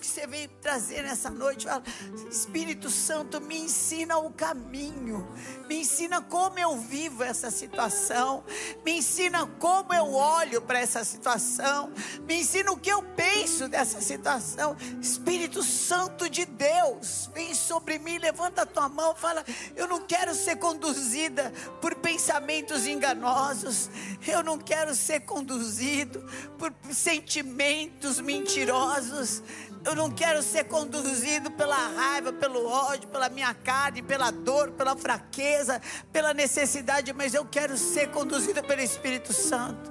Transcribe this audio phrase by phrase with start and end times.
[0.00, 1.66] que você veio trazer nessa noite?
[1.66, 1.82] Fala,
[2.30, 5.26] Espírito Santo, me ensina o caminho,
[5.68, 8.44] me ensina como eu vivo essa situação,
[8.84, 14.00] me ensina como eu olho para essa situação, me ensina o que eu penso dessa
[14.00, 14.76] situação.
[15.02, 19.44] Espírito Santo de Deus, vem sobre mim, levanta a tua mão, fala:
[19.74, 23.90] Eu não quero ser conduzida por pensamentos enganosos,
[24.26, 26.24] eu não quero ser conduzido
[26.56, 29.42] por sentimentos mentirosos.
[29.84, 34.94] Eu não quero ser conduzido pela raiva, pelo ódio, pela minha carne, pela dor, pela
[34.94, 35.80] fraqueza,
[36.12, 39.90] pela necessidade, mas eu quero ser conduzido pelo Espírito Santo.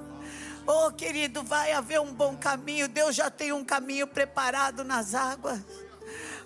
[0.66, 2.88] Oh, querido, vai haver um bom caminho.
[2.88, 5.60] Deus já tem um caminho preparado nas águas.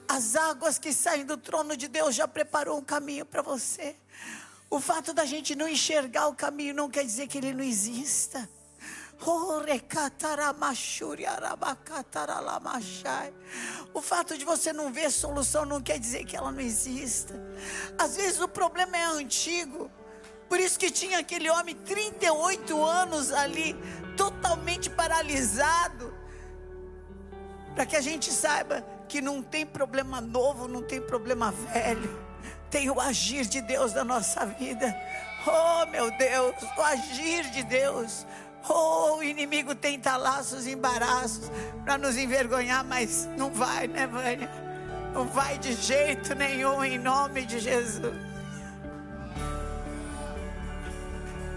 [0.09, 3.97] As águas que saem do trono de Deus já preparou um caminho para você.
[4.71, 8.49] O fato da gente não enxergar o caminho não quer dizer que ele não exista.
[13.95, 17.35] O fato de você não ver solução não quer dizer que ela não exista.
[17.97, 19.89] Às vezes o problema é antigo.
[20.49, 23.77] Por isso que tinha aquele homem 38 anos ali,
[24.17, 26.13] totalmente paralisado.
[27.75, 32.21] Para que a gente saiba que não tem problema novo, não tem problema velho.
[32.71, 34.95] Tem o agir de Deus na nossa vida.
[35.47, 38.27] Oh, meu Deus, o agir de Deus.
[38.69, 41.51] Oh, o inimigo tenta laços e embaraços
[41.85, 44.49] para nos envergonhar, mas não vai, né, Vânia?
[45.13, 48.15] Não vai de jeito nenhum, em nome de Jesus.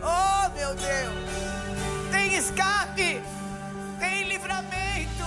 [0.02, 2.12] Oh, meu Deus!
[2.12, 3.22] Tem escape,
[4.00, 5.25] tem livramento.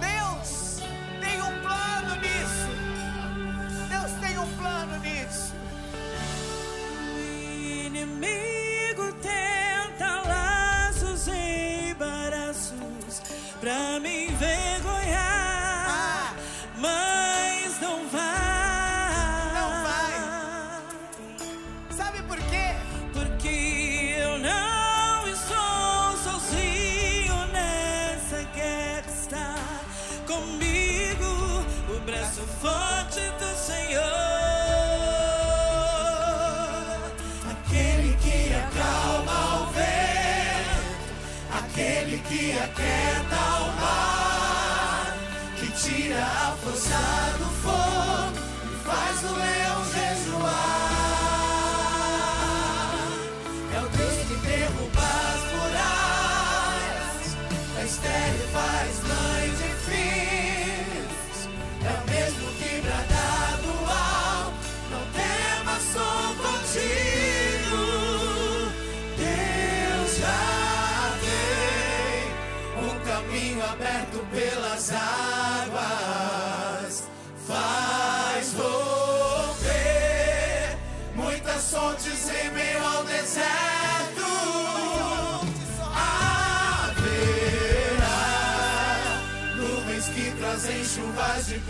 [0.00, 0.82] Deus
[1.20, 2.68] tem um plano nisso.
[3.88, 5.54] Deus tem um plano nisso.
[7.14, 8.51] O inimigo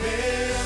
[0.03, 0.62] Yeah.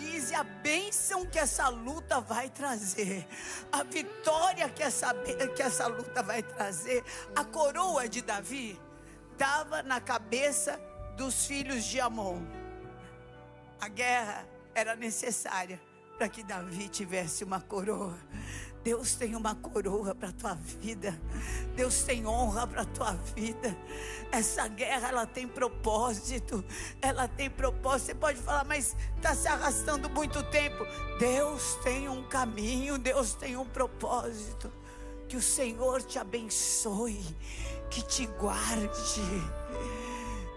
[0.00, 3.26] Valorize a bênção que essa luta vai trazer,
[3.70, 5.12] a vitória que essa,
[5.54, 7.04] que essa luta vai trazer.
[7.36, 8.80] A coroa de Davi
[9.32, 10.80] estava na cabeça
[11.18, 12.40] dos filhos de Amon.
[13.78, 15.78] A guerra era necessária
[16.16, 18.18] para que Davi tivesse uma coroa.
[18.82, 21.18] Deus tem uma coroa para tua vida.
[21.76, 23.76] Deus tem honra para tua vida.
[24.32, 26.64] Essa guerra ela tem propósito.
[27.02, 28.06] Ela tem propósito.
[28.06, 30.84] Você pode falar, mas está se arrastando muito tempo.
[31.18, 32.96] Deus tem um caminho.
[32.96, 34.72] Deus tem um propósito.
[35.28, 37.24] Que o Senhor te abençoe,
[37.90, 39.22] que te guarde.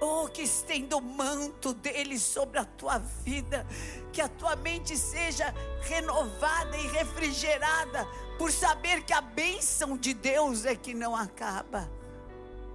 [0.06, 3.66] Oh, que estenda o manto dele sobre a tua vida,
[4.12, 8.06] que a tua mente seja renovada e refrigerada
[8.38, 11.90] por saber que a bênção de Deus é que não acaba.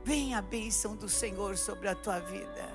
[0.05, 2.73] Vem a bênção do Senhor sobre a tua vida.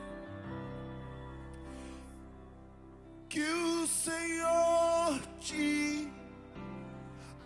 [3.27, 6.07] Que o Senhor te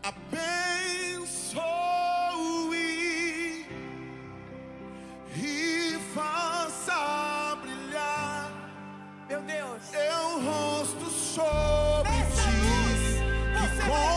[0.04, 1.58] abençoe
[5.36, 8.51] e faça brilhar,
[9.27, 13.03] meu Deus, teu rosto sobre Essa ti luz,
[13.55, 14.17] e com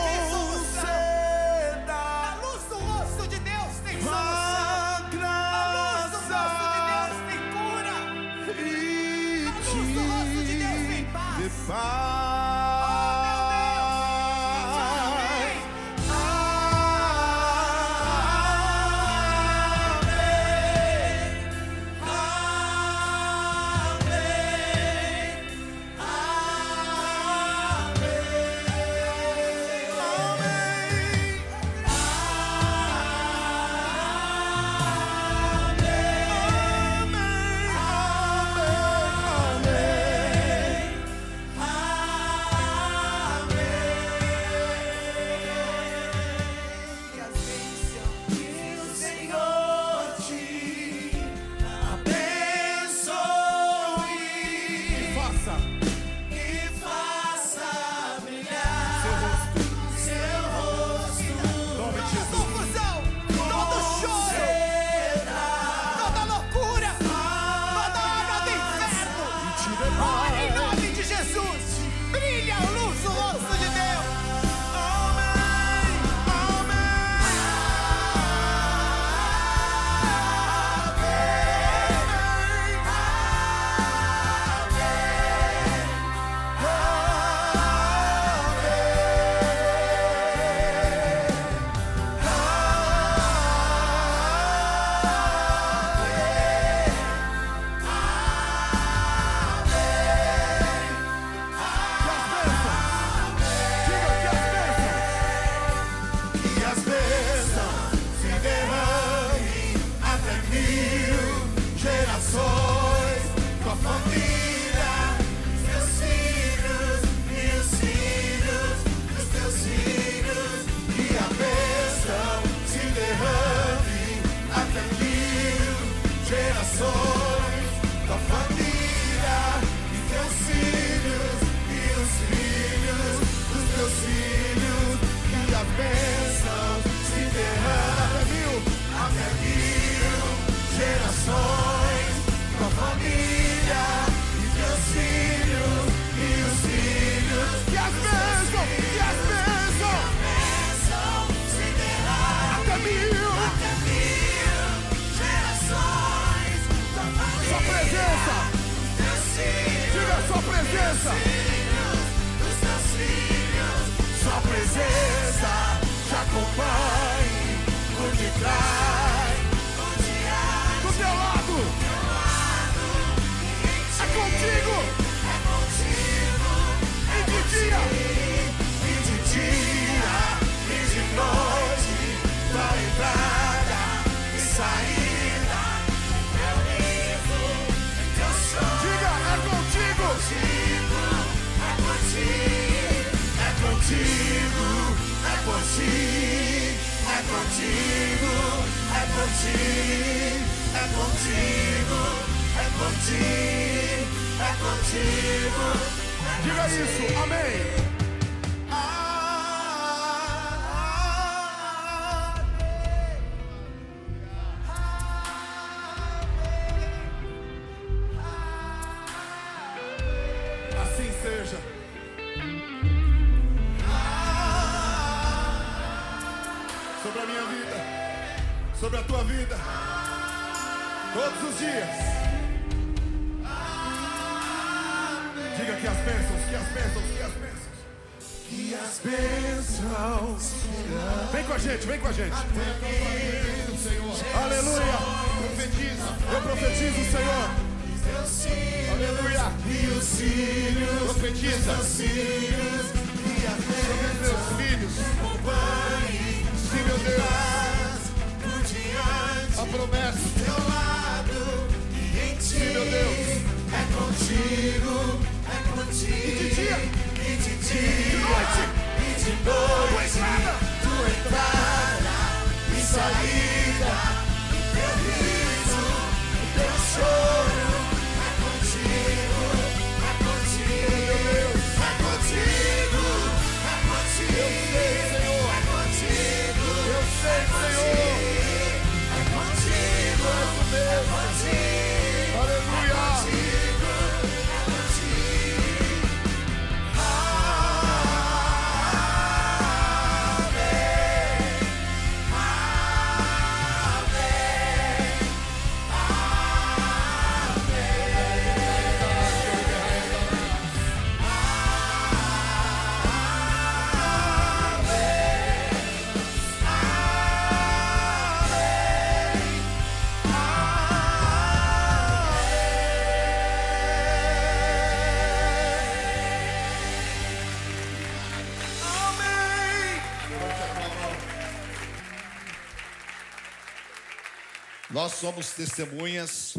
[335.21, 336.57] somos testemunhas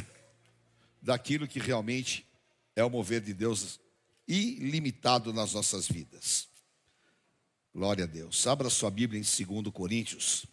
[1.02, 2.24] daquilo que realmente
[2.76, 3.80] é o mover de Deus
[4.28, 6.46] ilimitado nas nossas vidas.
[7.74, 8.46] Glória a Deus.
[8.46, 10.46] Abra sua Bíblia em 2 Coríntios.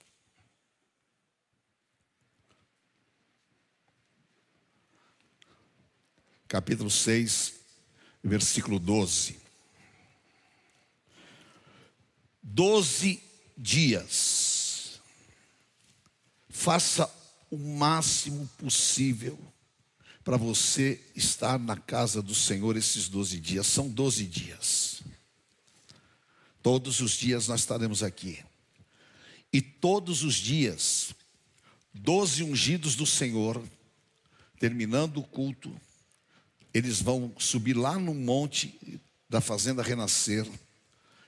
[6.47, 7.59] Capítulo 6,
[8.23, 9.39] versículo 12.
[12.41, 13.21] Doze
[13.55, 14.99] dias.
[16.49, 17.18] Faça
[17.49, 19.37] o máximo possível
[20.23, 23.67] para você estar na casa do Senhor esses 12 dias.
[23.67, 25.01] São 12 dias.
[26.61, 28.43] Todos os dias nós estaremos aqui.
[29.51, 31.13] E todos os dias,
[31.93, 33.63] 12 ungidos do Senhor,
[34.59, 35.75] terminando o culto,
[36.73, 40.47] eles vão subir lá no monte da Fazenda Renascer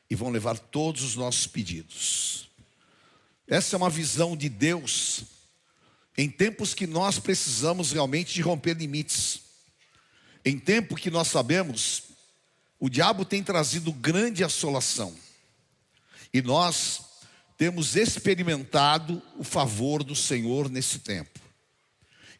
[0.10, 2.50] e vão levar todos os nossos pedidos.
[3.48, 5.24] Essa é uma visão de Deus
[6.18, 9.42] em tempos que nós precisamos realmente de romper limites.
[10.44, 12.04] Em tempo que nós sabemos,
[12.80, 15.16] o diabo tem trazido grande assolação.
[16.34, 17.02] E nós
[17.58, 21.40] temos experimentado o favor do Senhor nesse tempo.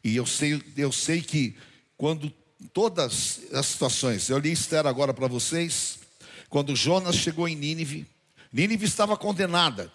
[0.02, 1.56] E eu sei, eu sei que
[1.96, 2.32] quando
[2.72, 6.00] todas as situações, eu li Esther agora para vocês,
[6.48, 8.06] quando Jonas chegou em Nínive,
[8.52, 9.92] Nínive estava condenada.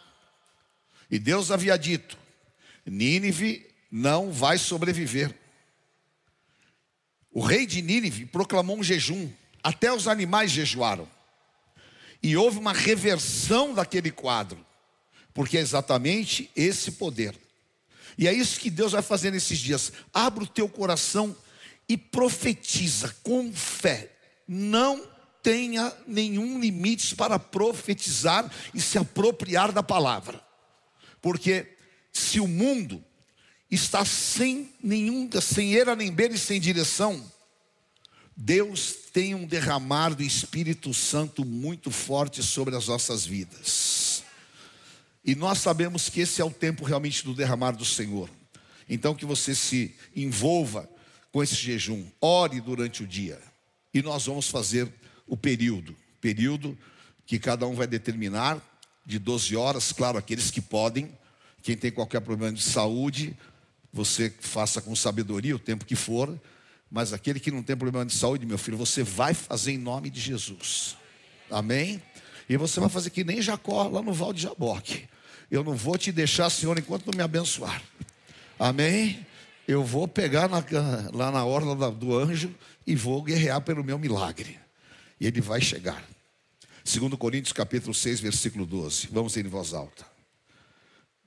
[1.12, 2.18] E Deus havia dito:
[2.88, 5.34] Nínive não vai sobreviver.
[7.32, 9.30] O rei de Nínive proclamou um jejum,
[9.62, 11.08] até os animais jejuaram.
[12.24, 14.66] E houve uma reversão daquele quadro,
[15.34, 17.36] porque é exatamente esse poder.
[18.18, 19.94] E é isso que Deus vai fazer nesses dias.
[20.12, 21.36] Abra o teu coração
[21.88, 24.12] e profetiza com fé.
[24.48, 25.08] Não
[25.44, 30.42] tenha nenhum limite para profetizar e se apropriar da palavra.
[31.22, 31.77] Porque
[32.18, 33.04] se o mundo
[33.70, 37.24] está sem nenhum, sem era nem beira e sem direção,
[38.36, 44.24] Deus tem um derramar do Espírito Santo muito forte sobre as nossas vidas.
[45.24, 48.30] E nós sabemos que esse é o tempo realmente do derramar do Senhor.
[48.90, 50.90] Então que você se envolva
[51.32, 53.40] com esse jejum, ore durante o dia.
[53.94, 54.92] E nós vamos fazer
[55.28, 56.78] o período, período
[57.26, 58.62] que cada um vai determinar
[59.06, 61.12] de 12 horas, claro, aqueles que podem,
[61.68, 63.36] quem tem qualquer problema de saúde,
[63.92, 66.34] você faça com sabedoria o tempo que for,
[66.90, 70.10] mas aquele que não tem problema de saúde, meu filho, você vai fazer em nome
[70.10, 70.96] de Jesus.
[71.52, 72.02] Amém?
[72.48, 75.10] E você vai fazer que nem Jacó lá no Val de Jaboque.
[75.52, 77.84] Eu não vou te deixar, Senhor, enquanto não me abençoar.
[78.58, 79.28] Amém?
[79.68, 80.64] Eu vou pegar na,
[81.12, 82.50] lá na orla do anjo
[82.86, 84.58] e vou guerrear pelo meu milagre.
[85.20, 86.02] E ele vai chegar.
[86.82, 89.10] Segundo Coríntios capítulo 6, versículo 12.
[89.12, 90.07] Vamos ler em voz alta.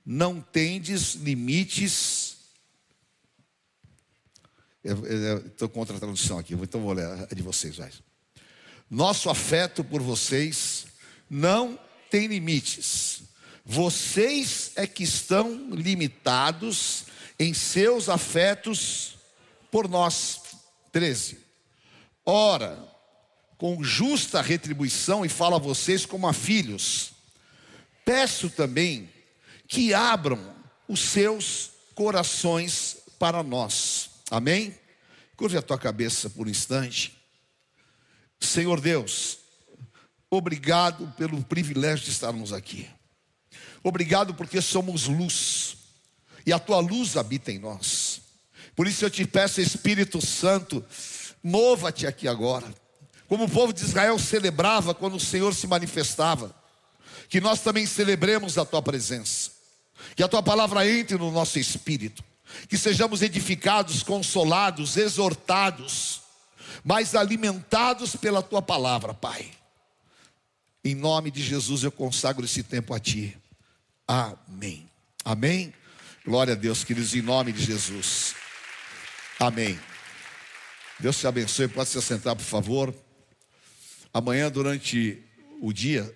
[0.05, 2.31] Não tendes limites
[4.83, 7.77] Estou contra a tradução aqui, então vou ler a de vocês.
[7.77, 7.91] Vai.
[8.89, 10.87] Nosso afeto por vocês
[11.29, 13.21] não tem limites.
[13.63, 17.05] Vocês é que estão limitados
[17.37, 19.17] em seus afetos
[19.69, 20.41] por nós.
[20.91, 21.39] 13.
[22.25, 22.77] Ora,
[23.57, 27.13] com justa retribuição, e falo a vocês como a filhos,
[28.03, 29.09] peço também
[29.71, 30.53] que abram
[30.85, 34.09] os seus corações para nós.
[34.29, 34.77] Amém?
[35.37, 37.17] Curve a tua cabeça por um instante.
[38.37, 39.37] Senhor Deus,
[40.29, 42.85] obrigado pelo privilégio de estarmos aqui.
[43.81, 45.77] Obrigado porque somos luz
[46.45, 48.19] e a tua luz habita em nós.
[48.75, 50.83] Por isso eu te peço, Espírito Santo,
[51.41, 52.67] mova-te aqui agora.
[53.25, 56.53] Como o povo de Israel celebrava quando o Senhor se manifestava,
[57.29, 59.40] que nós também celebremos a tua presença.
[60.15, 62.23] Que a tua palavra entre no nosso espírito
[62.67, 66.21] que sejamos edificados, consolados, exortados,
[66.83, 69.51] mas alimentados pela tua palavra, Pai.
[70.83, 73.37] Em nome de Jesus eu consagro esse tempo a ti.
[74.07, 74.89] Amém.
[75.23, 75.73] Amém.
[76.25, 78.35] Glória a Deus, queridos, em nome de Jesus.
[79.39, 79.79] Amém.
[80.99, 81.67] Deus te abençoe.
[81.67, 82.93] Pode se assentar, por favor.
[84.13, 85.21] Amanhã, durante
[85.61, 86.15] o dia,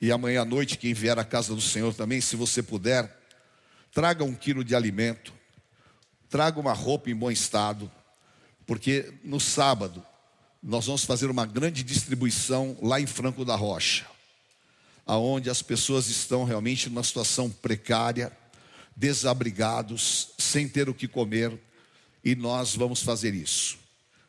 [0.00, 3.16] e amanhã à noite, quem vier à casa do Senhor também, se você puder,
[3.92, 5.38] traga um quilo de alimento
[6.28, 7.90] traga uma roupa em bom estado,
[8.66, 10.04] porque no sábado
[10.62, 14.06] nós vamos fazer uma grande distribuição lá em Franco da Rocha,
[15.06, 18.30] aonde as pessoas estão realmente numa situação precária,
[18.94, 21.58] desabrigados, sem ter o que comer,
[22.24, 23.78] e nós vamos fazer isso.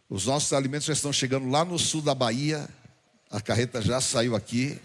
[0.10, 2.70] Os nossos alimentos já estão chegando lá no sul da Bahia,
[3.30, 4.80] a carreta já saiu aqui.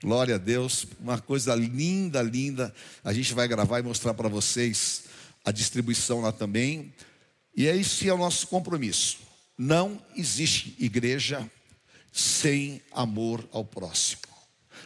[0.00, 2.72] Glória a Deus, uma coisa linda, linda.
[3.02, 5.04] A gente vai gravar e mostrar para vocês
[5.44, 6.94] a distribuição lá também.
[7.56, 9.18] E é esse é o nosso compromisso.
[9.56, 11.50] Não existe igreja
[12.12, 14.22] sem amor ao próximo.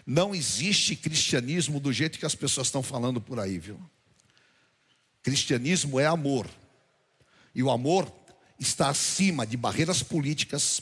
[0.07, 3.79] Não existe cristianismo do jeito que as pessoas estão falando por aí, viu?
[5.22, 6.48] Cristianismo é amor.
[7.55, 8.11] E o amor
[8.59, 10.81] está acima de barreiras políticas,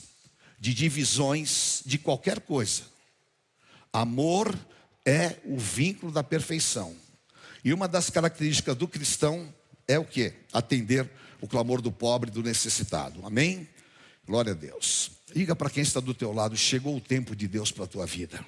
[0.57, 2.90] de divisões, de qualquer coisa.
[3.93, 4.57] Amor
[5.05, 6.95] é o vínculo da perfeição.
[7.63, 9.53] E uma das características do cristão
[9.87, 10.33] é o que?
[10.53, 11.09] Atender
[11.41, 13.25] o clamor do pobre e do necessitado.
[13.25, 13.67] Amém?
[14.25, 15.11] Glória a Deus.
[15.33, 18.05] Diga para quem está do teu lado, chegou o tempo de Deus para a tua
[18.05, 18.43] vida.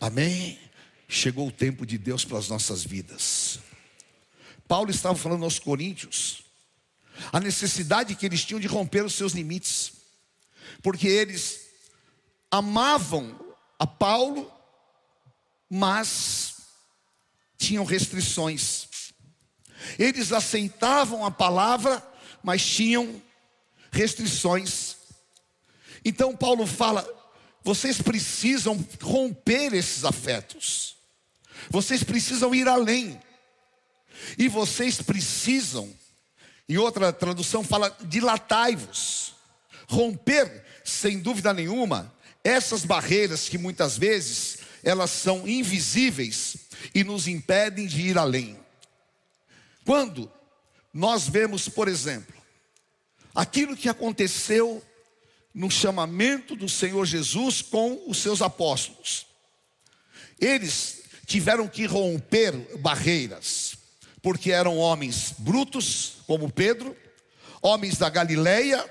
[0.00, 0.58] Amém?
[1.08, 3.58] Chegou o tempo de Deus para as nossas vidas.
[4.66, 6.42] Paulo estava falando aos coríntios
[7.32, 9.92] a necessidade que eles tinham de romper os seus limites,
[10.82, 11.67] porque eles
[12.50, 13.38] amavam
[13.78, 14.52] a Paulo,
[15.68, 16.56] mas
[17.56, 18.88] tinham restrições.
[19.98, 22.02] Eles aceitavam a palavra,
[22.42, 23.22] mas tinham
[23.90, 24.96] restrições.
[26.04, 27.06] Então Paulo fala:
[27.62, 30.96] vocês precisam romper esses afetos,
[31.70, 33.20] vocês precisam ir além,
[34.36, 35.92] e vocês precisam,
[36.68, 39.34] em outra tradução fala, dilatai-vos,
[39.88, 46.56] romper, sem dúvida nenhuma, essas barreiras que muitas vezes elas são invisíveis
[46.94, 48.58] e nos impedem de ir além.
[49.84, 50.30] Quando
[50.92, 52.34] nós vemos, por exemplo,
[53.34, 54.82] aquilo que aconteceu
[55.54, 59.26] no chamamento do Senhor Jesus com os seus apóstolos.
[60.40, 63.76] Eles tiveram que romper barreiras,
[64.22, 66.96] porque eram homens brutos, como Pedro,
[67.60, 68.84] homens da Galileia,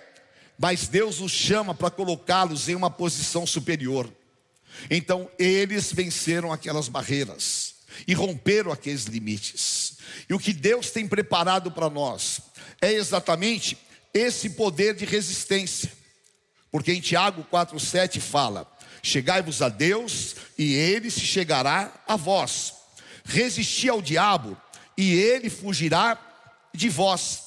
[0.58, 4.12] mas Deus os chama para colocá-los em uma posição superior.
[4.90, 7.76] Então, eles venceram aquelas barreiras
[8.08, 9.98] e romperam aqueles limites.
[10.30, 12.42] E o que Deus tem preparado para nós
[12.82, 13.78] é exatamente
[14.14, 15.92] esse poder de resistência.
[16.72, 22.74] Porque em Tiago 4,7 fala: Chegai-vos a Deus, e ele se chegará a vós.
[23.24, 24.58] Resisti ao diabo,
[24.98, 26.20] e ele fugirá
[26.74, 27.44] de vós.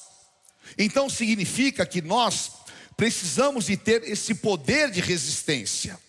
[0.77, 2.51] Então significa que nós
[3.01, 5.99] precisamos de ter esse poder de resistência.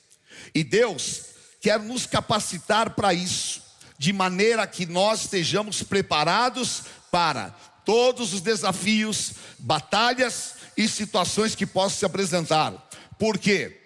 [0.54, 1.22] E Deus
[1.58, 3.62] quer nos capacitar para isso,
[3.96, 7.48] de maneira que nós estejamos preparados para
[7.86, 12.90] todos os desafios, batalhas e situações que possam se apresentar.
[13.18, 13.80] Porque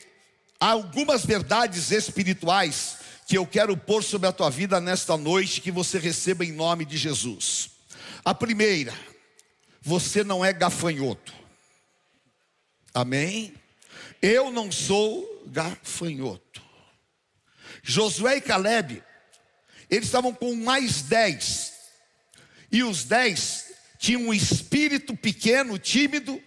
[0.58, 2.96] há algumas verdades espirituais
[3.28, 6.84] que eu quero pôr sobre a tua vida nesta noite que você receba em nome
[6.84, 7.70] de Jesus.
[8.24, 8.92] A primeira,
[9.80, 11.35] você não é gafanhoto.
[12.96, 13.52] Amém?
[14.22, 16.62] Eu não sou gafanhoto.
[17.82, 19.02] Josué e Caleb,
[19.90, 21.74] eles estavam com mais dez,
[22.72, 23.66] e os dez
[23.98, 26.42] tinham um espírito pequeno, tímido,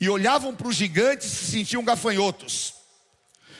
[0.00, 2.74] e olhavam para os gigantes e se sentiam gafanhotos.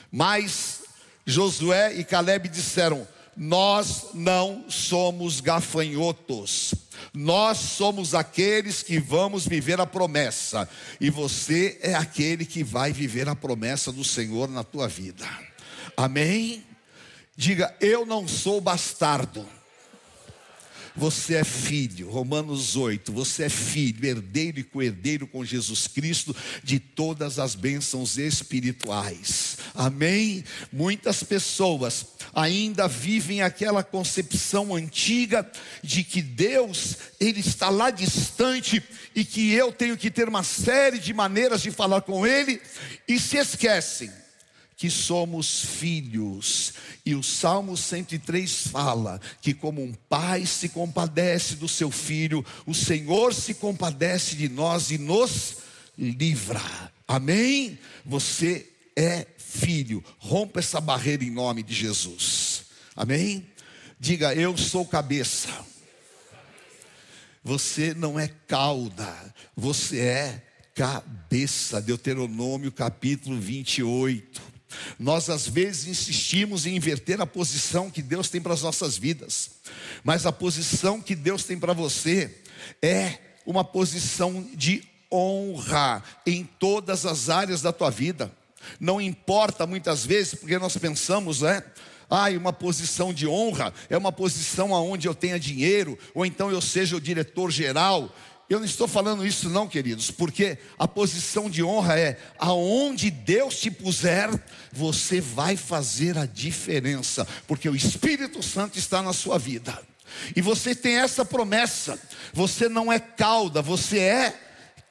[0.08, 0.84] Mas
[1.26, 6.76] Josué e Caleb disseram: Nós não somos gafanhotos.
[7.12, 10.68] Nós somos aqueles que vamos viver a promessa,
[11.00, 15.26] e você é aquele que vai viver a promessa do Senhor na tua vida.
[15.96, 16.64] Amém?
[17.36, 19.46] Diga, eu não sou bastardo.
[20.96, 26.78] Você é filho, Romanos 8, você é filho, herdeiro e co-herdeiro com Jesus Cristo de
[26.78, 29.58] todas as bênçãos espirituais.
[29.74, 30.44] Amém?
[30.72, 35.50] Muitas pessoas ainda vivem aquela concepção antiga
[35.82, 38.82] de que Deus, ele está lá distante
[39.14, 42.60] e que eu tenho que ter uma série de maneiras de falar com ele
[43.06, 44.10] e se esquecem
[44.80, 46.72] que somos filhos.
[47.04, 52.72] E o Salmo 103 fala que, como um pai se compadece do seu filho, o
[52.72, 55.58] Senhor se compadece de nós e nos
[55.98, 56.62] livra.
[57.06, 57.78] Amém?
[58.06, 60.02] Você é filho.
[60.16, 62.62] Rompa essa barreira em nome de Jesus.
[62.96, 63.46] Amém?
[64.00, 65.50] Diga, eu sou cabeça.
[67.44, 69.14] Você não é cauda,
[69.54, 70.42] você é
[70.74, 71.82] cabeça.
[71.82, 74.49] Deuteronômio capítulo 28.
[74.98, 79.50] Nós às vezes insistimos em inverter a posição que Deus tem para as nossas vidas,
[80.04, 82.38] mas a posição que Deus tem para você
[82.82, 88.30] é uma posição de honra em todas as áreas da tua vida.
[88.78, 91.62] Não importa muitas vezes, porque nós pensamos, né?
[92.08, 96.60] Ah, uma posição de honra é uma posição aonde eu tenha dinheiro, ou então eu
[96.60, 98.12] seja o diretor geral,
[98.50, 103.60] eu não estou falando isso não, queridos, porque a posição de honra é aonde Deus
[103.60, 104.28] te puser,
[104.72, 109.80] você vai fazer a diferença, porque o Espírito Santo está na sua vida.
[110.34, 111.96] E você tem essa promessa:
[112.32, 114.40] você não é cauda, você é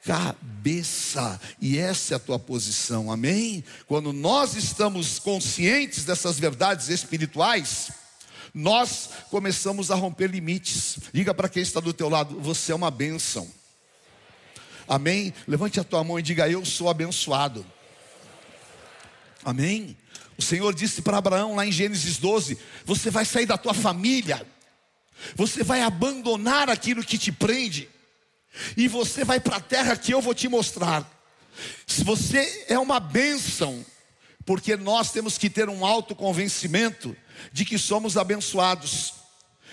[0.02, 3.62] cabeça, e essa é a tua posição, amém?
[3.86, 7.90] Quando nós estamos conscientes dessas verdades espirituais,
[8.52, 10.98] nós começamos a romper limites.
[11.12, 13.48] Diga para quem está do teu lado, você é uma bênção.
[14.88, 15.32] Amém?
[15.46, 17.64] Levante a tua mão e diga: Eu sou abençoado.
[19.44, 19.96] Amém?
[20.36, 24.44] O Senhor disse para Abraão lá em Gênesis 12: Você vai sair da tua família,
[25.36, 27.88] você vai abandonar aquilo que te prende,
[28.76, 31.08] e você vai para a terra que eu vou te mostrar.
[31.86, 33.84] Se você é uma bênção,
[34.44, 37.16] porque nós temos que ter um autoconvencimento
[37.52, 39.14] de que somos abençoados,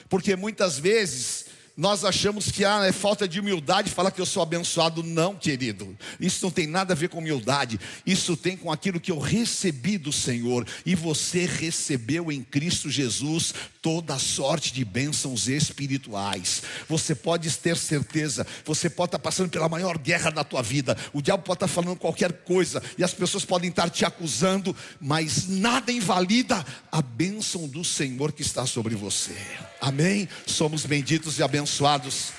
[0.09, 4.41] porque muitas vezes nós achamos que ah, é falta de humildade falar que eu sou
[4.41, 5.03] abençoado.
[5.03, 5.95] Não, querido.
[6.19, 7.79] Isso não tem nada a ver com humildade.
[8.03, 10.65] Isso tem com aquilo que eu recebi do Senhor.
[10.83, 13.53] E você recebeu em Cristo Jesus
[13.87, 16.61] toda sorte de bênçãos espirituais.
[16.89, 18.45] Você pode ter certeza.
[18.65, 20.97] Você pode estar passando pela maior guerra da tua vida.
[21.13, 22.83] O diabo pode estar falando qualquer coisa.
[22.97, 24.75] E as pessoas podem estar te acusando.
[24.99, 29.37] Mas nada invalida a bênção do Senhor que está sobre você.
[29.79, 30.27] Amém?
[30.45, 32.33] Somos benditos e abençoados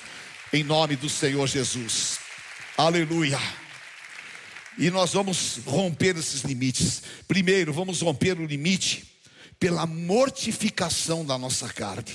[0.52, 2.18] em nome do Senhor Jesus.
[2.76, 3.40] Aleluia.
[4.76, 7.02] E nós vamos romper esses limites.
[7.26, 9.07] Primeiro, vamos romper o limite
[9.58, 12.14] pela mortificação da nossa carne.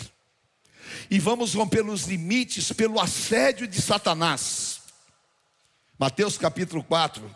[1.10, 4.82] E vamos romper os limites pelo assédio de Satanás.
[5.98, 7.36] Mateus capítulo 4,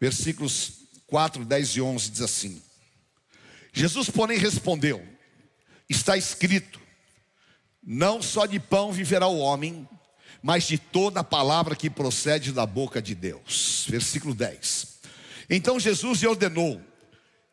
[0.00, 0.72] versículos
[1.06, 2.62] 4, 10 e 11 diz assim:
[3.72, 5.06] Jesus, porém, respondeu:
[5.88, 6.80] está escrito:
[7.82, 9.88] não só de pão viverá o homem,
[10.42, 13.86] mas de toda a palavra que procede da boca de Deus.
[13.88, 15.00] Versículo 10.
[15.50, 16.80] Então Jesus lhe ordenou: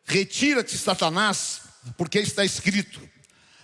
[0.09, 1.61] Retira-te, Satanás,
[1.95, 2.99] porque está escrito: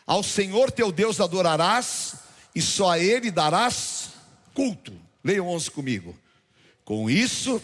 [0.05, 2.13] Ao Senhor teu Deus adorarás,
[2.53, 4.09] e só a Ele darás
[4.53, 4.93] culto.
[5.23, 6.17] Leia 11 comigo.
[6.83, 7.59] Com isso,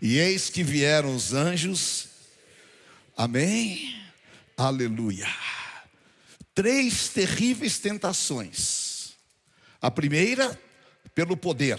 [0.00, 2.08] e eis que vieram os anjos,
[3.16, 3.98] amém
[4.58, 5.28] Aleluia.
[6.52, 9.12] Três terríveis tentações.
[9.80, 10.60] A primeira,
[11.14, 11.78] pelo poder.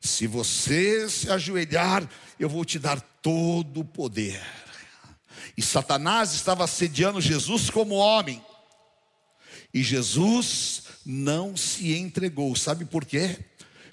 [0.00, 2.08] Se você se ajoelhar,
[2.40, 4.40] eu vou te dar todo o poder.
[5.56, 8.42] E Satanás estava assediando Jesus como homem.
[9.74, 12.56] E Jesus não se entregou.
[12.56, 13.38] Sabe por quê?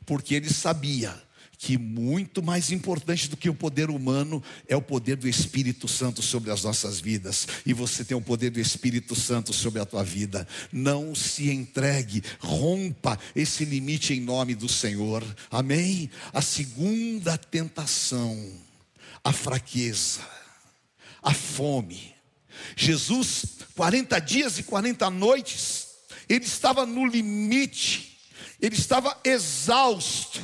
[0.05, 1.26] Porque ele sabia
[1.57, 6.21] que muito mais importante do que o poder humano é o poder do Espírito Santo
[6.21, 7.47] sobre as nossas vidas.
[7.65, 10.47] E você tem o poder do Espírito Santo sobre a tua vida.
[10.71, 15.23] Não se entregue, rompa esse limite em nome do Senhor.
[15.49, 16.11] Amém?
[16.31, 18.37] A segunda tentação,
[19.23, 20.21] a fraqueza,
[21.23, 22.13] a fome.
[22.75, 25.87] Jesus, 40 dias e 40 noites,
[26.29, 28.19] ele estava no limite,
[28.61, 30.41] ele estava exausto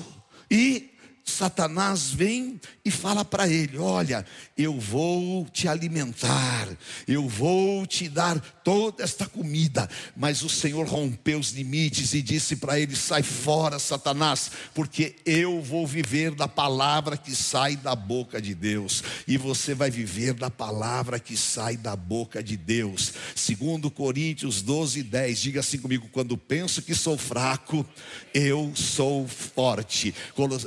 [0.50, 0.93] e
[1.24, 4.26] Satanás vem e fala para ele: Olha,
[4.58, 6.68] eu vou te alimentar,
[7.08, 9.90] eu vou te dar toda esta comida.
[10.16, 15.62] Mas o Senhor rompeu os limites e disse para ele: Sai fora, Satanás, porque eu
[15.62, 20.50] vou viver da palavra que sai da boca de Deus, e você vai viver da
[20.50, 23.14] palavra que sai da boca de Deus.
[23.36, 27.86] Segundo Coríntios 12, 10, diga assim comigo: quando penso que sou fraco,
[28.34, 30.14] eu sou forte.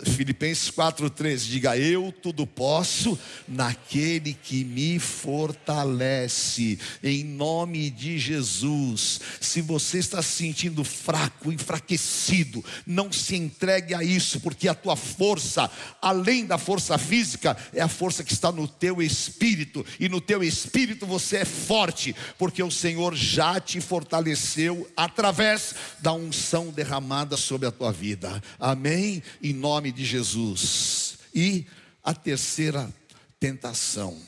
[0.05, 9.21] Filipenses Filipenses 4,13, diga: Eu tudo posso naquele que me fortalece, em nome de Jesus.
[9.41, 14.97] Se você está se sentindo fraco, enfraquecido, não se entregue a isso, porque a tua
[14.97, 15.71] força,
[16.01, 20.43] além da força física, é a força que está no teu espírito, e no teu
[20.43, 27.67] espírito você é forte, porque o Senhor já te fortaleceu através da unção derramada sobre
[27.67, 28.43] a tua vida.
[28.59, 29.23] Amém?
[29.43, 30.17] Em nome de Jesus.
[30.17, 31.19] Jesus.
[31.35, 31.67] E
[32.03, 32.93] a terceira
[33.39, 34.21] tentação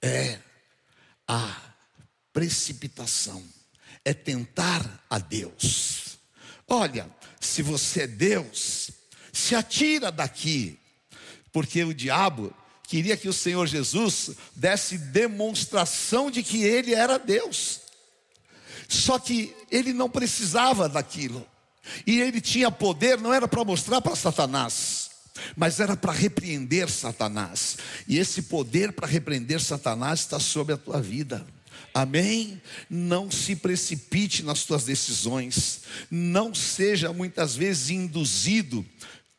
[0.00, 0.38] é
[1.26, 1.67] a
[2.32, 3.42] precipitação,
[4.04, 6.18] é tentar a Deus.
[6.66, 7.08] Olha,
[7.40, 8.90] se você é Deus,
[9.32, 10.78] se atira daqui,
[11.52, 17.80] porque o diabo queria que o Senhor Jesus desse demonstração de que ele era Deus.
[18.88, 21.46] Só que ele não precisava daquilo.
[22.06, 25.08] E ele tinha poder, não era para mostrar para Satanás
[25.56, 27.78] mas era para repreender Satanás.
[28.06, 31.46] E esse poder para repreender Satanás está sobre a tua vida.
[31.94, 32.60] Amém?
[32.88, 38.84] Não se precipite nas tuas decisões, não seja muitas vezes induzido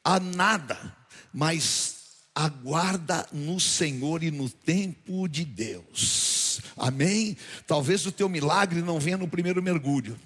[0.04, 0.96] a nada,
[1.34, 1.96] mas
[2.34, 6.62] aguarda no Senhor e no tempo de Deus.
[6.78, 7.36] Amém?
[7.68, 10.18] Talvez o teu milagre não venha no primeiro mergulho.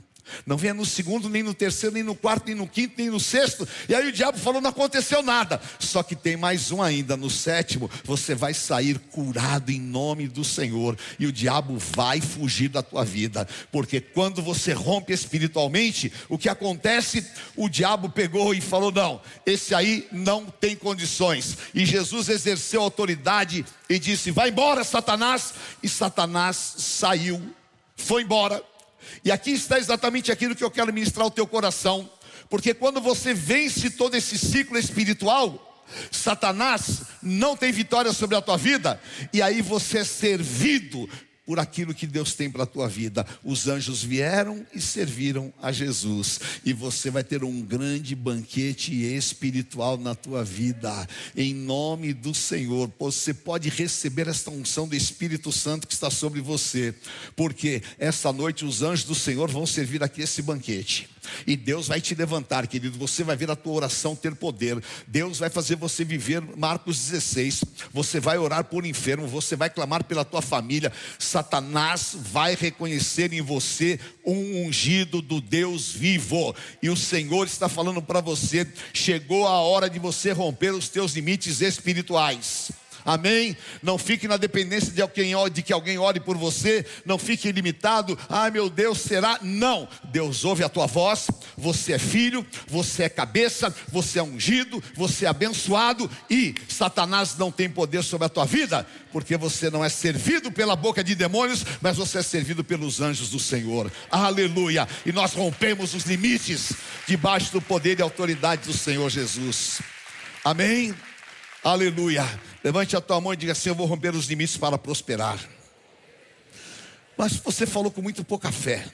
[0.45, 3.19] Não venha no segundo, nem no terceiro, nem no quarto, nem no quinto, nem no
[3.19, 3.67] sexto.
[3.87, 5.61] E aí o diabo falou: não aconteceu nada.
[5.79, 7.17] Só que tem mais um ainda.
[7.17, 10.97] No sétimo, você vai sair curado em nome do Senhor.
[11.19, 13.47] E o diabo vai fugir da tua vida.
[13.71, 17.25] Porque quando você rompe espiritualmente, o que acontece?
[17.55, 21.57] O diabo pegou e falou: não, esse aí não tem condições.
[21.73, 25.53] E Jesus exerceu autoridade e disse: vai embora, Satanás.
[25.81, 27.41] E Satanás saiu,
[27.95, 28.63] foi embora
[29.23, 32.09] e aqui está exatamente aquilo que eu quero ministrar ao teu coração,
[32.49, 38.57] porque quando você vence todo esse ciclo espiritual, Satanás não tem vitória sobre a tua
[38.57, 39.01] vida,
[39.31, 41.09] e aí você é servido
[41.45, 43.25] por aquilo que Deus tem para a tua vida.
[43.43, 49.97] Os anjos vieram e serviram a Jesus, e você vai ter um grande banquete espiritual
[49.97, 52.91] na tua vida, em nome do Senhor.
[52.99, 56.93] Você pode receber esta unção do Espírito Santo que está sobre você,
[57.35, 61.12] porque essa noite os anjos do Senhor vão servir aqui esse banquete.
[61.45, 62.97] E Deus vai te levantar, querido.
[62.97, 64.81] Você vai ver a tua oração ter poder.
[65.07, 67.63] Deus vai fazer você viver Marcos 16.
[67.91, 70.91] Você vai orar por enfermo, você vai clamar pela tua família.
[71.17, 76.55] Satanás vai reconhecer em você um ungido do Deus vivo.
[76.81, 81.13] E o Senhor está falando para você: chegou a hora de você romper os teus
[81.13, 82.71] limites espirituais.
[83.05, 83.55] Amém?
[83.81, 86.85] Não fique na dependência de, alguém, de que alguém ore por você.
[87.05, 88.17] Não fique limitado.
[88.29, 89.39] Ai meu Deus, será?
[89.41, 89.87] Não.
[90.05, 91.27] Deus ouve a tua voz.
[91.57, 96.09] Você é filho, você é cabeça, você é ungido, você é abençoado.
[96.29, 100.75] E Satanás não tem poder sobre a tua vida, porque você não é servido pela
[100.75, 103.91] boca de demônios, mas você é servido pelos anjos do Senhor.
[104.09, 104.87] Aleluia.
[105.05, 106.73] E nós rompemos os limites
[107.07, 109.81] debaixo do poder e autoridade do Senhor Jesus.
[110.43, 110.93] Amém?
[111.63, 112.23] Aleluia.
[112.61, 115.39] Levante a tua mão e diga assim: Eu vou romper os limites para prosperar.
[117.17, 118.85] Mas você falou com muito pouca fé.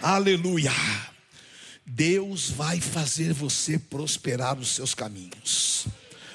[0.00, 0.72] Aleluia.
[1.86, 5.86] Deus vai fazer você prosperar os seus caminhos.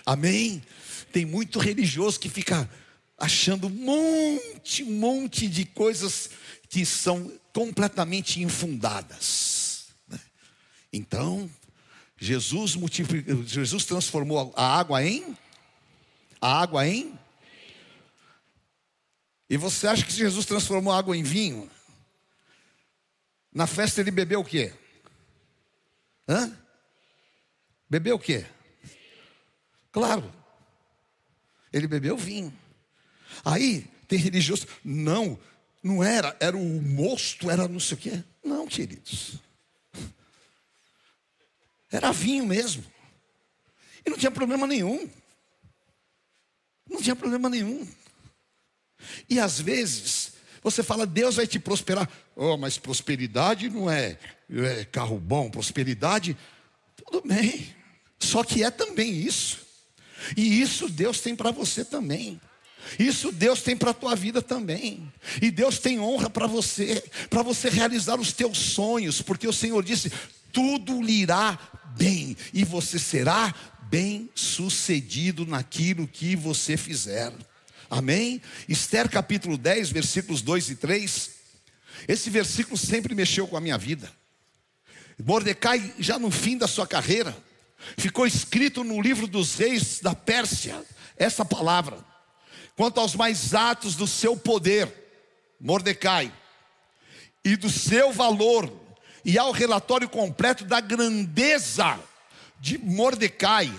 [0.06, 0.64] Amém?
[1.12, 2.70] Tem muito religioso que fica
[3.18, 6.30] achando um monte, um monte de coisas
[6.70, 9.88] que são completamente infundadas.
[10.08, 10.20] Né?
[10.94, 11.50] Então,
[12.18, 15.38] Jesus multiplicou, Jesus transformou a água em
[16.42, 17.18] a água em
[19.50, 21.70] E você acha que Jesus transformou a água em vinho?
[23.54, 24.74] Na festa ele bebeu o quê?
[26.28, 26.56] Hã?
[27.90, 28.46] Bebeu o quê?
[29.92, 30.34] Claro.
[31.72, 32.54] Ele bebeu vinho.
[33.46, 35.40] Aí tem religioso, não,
[35.82, 38.24] não era, era o mosto, era não sei o quê.
[38.44, 39.40] Não, queridos.
[41.92, 42.84] Era vinho mesmo.
[44.06, 45.10] E não tinha problema nenhum.
[46.90, 47.88] Não tinha problema nenhum.
[49.30, 52.10] E às vezes, você fala, Deus vai te prosperar.
[52.36, 54.18] Oh, mas prosperidade não é,
[54.50, 56.38] é carro bom, prosperidade,
[56.96, 57.76] tudo bem.
[58.20, 59.66] Só que é também isso.
[60.36, 62.42] E isso Deus tem para você também.
[63.00, 65.12] Isso Deus tem para a tua vida também.
[65.42, 69.84] E Deus tem honra para você, para você realizar os teus sonhos, porque o Senhor
[69.84, 70.12] disse:
[70.52, 71.60] tudo lhe irá
[71.98, 77.32] bem, e você será bem sucedido naquilo que você fizer.
[77.90, 78.42] Amém?
[78.68, 81.32] Esther capítulo 10, versículos 2 e 3.
[82.08, 84.12] Esse versículo sempre mexeu com a minha vida.
[85.24, 87.36] Mordecai, já no fim da sua carreira,
[87.98, 90.84] ficou escrito no livro dos reis da Pérsia
[91.16, 91.98] essa palavra.
[92.78, 94.94] Quanto aos mais atos do seu poder,
[95.60, 96.32] Mordecai,
[97.44, 98.72] e do seu valor
[99.26, 102.00] e ao relatório completo da grandeza
[102.60, 103.74] de Mordecai,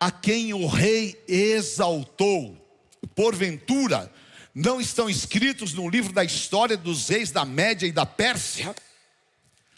[0.00, 2.60] a quem o rei exaltou.
[3.14, 4.12] Porventura,
[4.52, 8.74] não estão escritos no livro da história dos reis da Média e da Pérsia?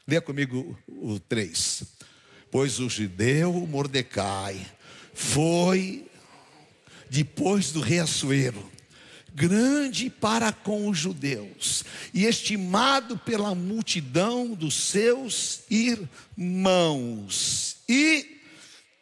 [0.09, 1.83] Leia comigo o 3.
[2.51, 4.65] Pois o judeu Mordecai
[5.13, 6.07] foi,
[7.17, 8.71] depois do rei Assuero,
[9.35, 18.43] grande para com os judeus e estimado pela multidão dos seus irmãos, e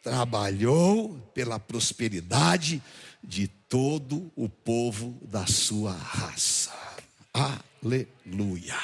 [0.01, 2.81] trabalhou pela prosperidade
[3.21, 6.71] de todo o povo da sua raça.
[7.33, 8.79] Aleluia.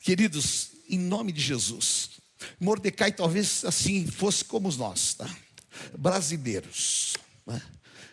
[0.00, 2.10] Queridos, em nome de Jesus,
[2.60, 5.28] Mordecai talvez assim fosse como nós, tá?
[5.98, 7.16] brasileiros.
[7.44, 7.60] Né?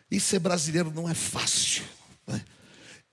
[0.09, 1.83] E ser brasileiro não é fácil.
[2.27, 2.43] Né?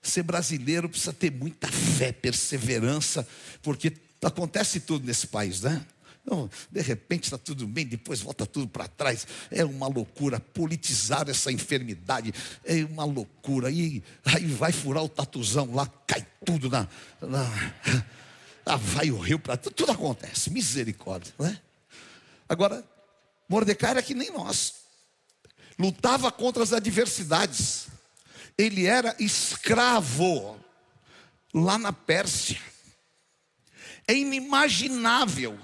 [0.01, 3.27] Ser brasileiro precisa ter muita fé, perseverança,
[3.61, 5.85] porque acontece tudo nesse país, né?
[6.25, 9.27] Não, de repente está tudo bem, depois volta tudo para trás.
[9.51, 12.33] É uma loucura politizar essa enfermidade.
[12.63, 13.69] É uma loucura.
[13.69, 16.87] E aí vai furar o tatuzão lá, cai tudo na.
[17.21, 17.73] na
[18.65, 19.57] ah, vai o rio para.
[19.57, 20.49] Tudo acontece.
[20.49, 21.33] Misericórdia.
[21.37, 21.59] Não é?
[22.47, 22.83] Agora,
[23.49, 24.82] Mordecai era que nem nós.
[25.77, 27.87] Lutava contra as adversidades.
[28.57, 30.59] Ele era escravo
[31.53, 32.59] lá na Pérsia.
[34.07, 35.57] É inimaginável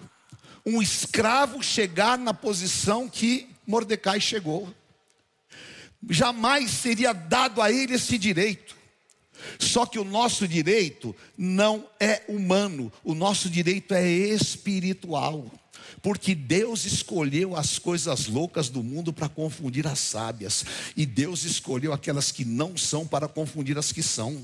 [0.66, 4.74] um escravo chegar na posição que Mordecai chegou.
[6.10, 8.78] Jamais seria dado a ele esse direito.
[9.57, 15.49] Só que o nosso direito não é humano, o nosso direito é espiritual.
[16.02, 21.93] Porque Deus escolheu as coisas loucas do mundo para confundir as sábias, e Deus escolheu
[21.93, 24.41] aquelas que não são para confundir as que são.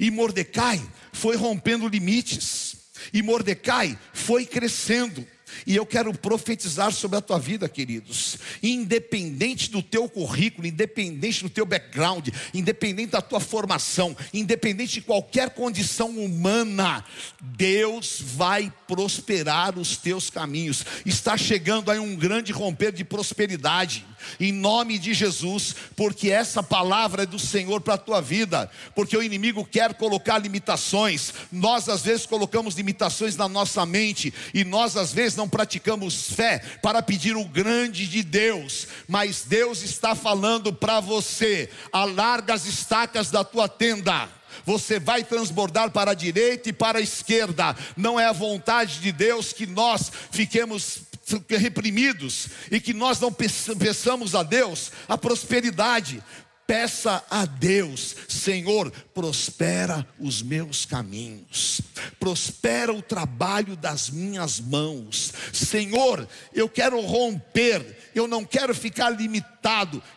[0.00, 0.80] E Mordecai
[1.12, 2.76] foi rompendo limites,
[3.12, 5.26] e Mordecai foi crescendo.
[5.66, 8.38] E eu quero profetizar sobre a tua vida, queridos.
[8.62, 15.50] Independente do teu currículo, independente do teu background, independente da tua formação, independente de qualquer
[15.50, 17.04] condição humana,
[17.40, 20.84] Deus vai prosperar os teus caminhos.
[21.04, 24.04] Está chegando aí um grande romper de prosperidade
[24.38, 29.16] em nome de Jesus, porque essa palavra é do Senhor para a tua vida, porque
[29.16, 34.96] o inimigo quer colocar limitações, nós às vezes colocamos limitações na nossa mente, e nós
[34.96, 40.72] às vezes não praticamos fé para pedir o grande de Deus, mas Deus está falando
[40.72, 44.28] para você: alarga as estacas da tua tenda
[44.64, 47.74] você vai transbordar para a direita e para a esquerda.
[47.96, 51.02] Não é a vontade de Deus que nós fiquemos
[51.48, 56.22] reprimidos e que nós não peçamos a Deus a prosperidade.
[56.68, 61.80] Peça a Deus, Senhor, prospera os meus caminhos,
[62.20, 65.32] prospera o trabalho das minhas mãos.
[65.50, 69.57] Senhor, eu quero romper eu não quero ficar limitado,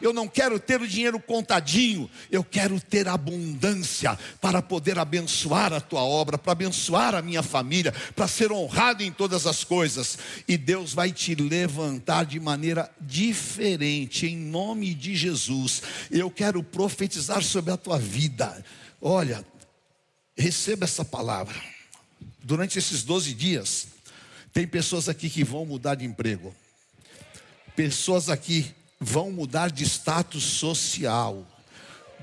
[0.02, 5.82] eu não quero ter o dinheiro contadinho, eu quero ter abundância para poder abençoar a
[5.82, 10.58] tua obra, para abençoar a minha família, para ser honrado em todas as coisas, e
[10.58, 15.82] Deus vai te levantar de maneira diferente, em nome de Jesus.
[16.10, 18.64] Eu quero profetizar sobre a tua vida.
[19.02, 19.45] Olha,
[20.38, 21.60] receba essa palavra.
[22.43, 23.88] Durante esses 12 dias,
[24.54, 26.56] tem pessoas aqui que vão mudar de emprego
[27.76, 31.43] pessoas aqui vão mudar de status social.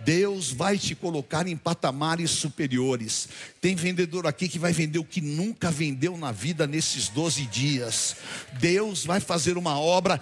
[0.05, 3.29] Deus vai te colocar em patamares superiores.
[3.61, 8.16] Tem vendedor aqui que vai vender o que nunca vendeu na vida nesses 12 dias.
[8.61, 10.20] Deus vai fazer uma obra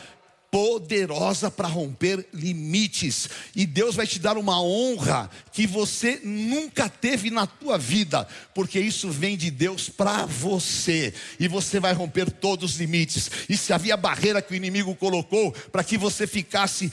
[0.50, 3.28] poderosa para romper limites.
[3.54, 8.78] E Deus vai te dar uma honra que você nunca teve na tua vida, porque
[8.78, 11.12] isso vem de Deus para você.
[11.40, 13.30] E você vai romper todos os limites.
[13.48, 16.92] E se havia barreira que o inimigo colocou para que você ficasse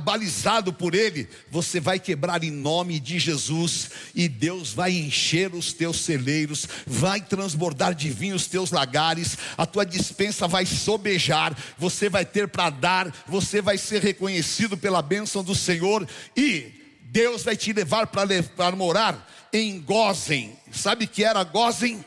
[0.00, 5.72] balizado por ele, você vai quebrar em nome de Jesus e Deus vai encher os
[5.72, 12.08] teus celeiros, vai transbordar de vinho os teus lagares, a tua dispensa vai sobejar, você
[12.08, 16.06] vai ter para dar, você vai ser reconhecido pela bênção do Senhor
[16.36, 20.56] e Deus vai te levar para morar em Gozen.
[20.72, 22.04] Sabe que era Gozen?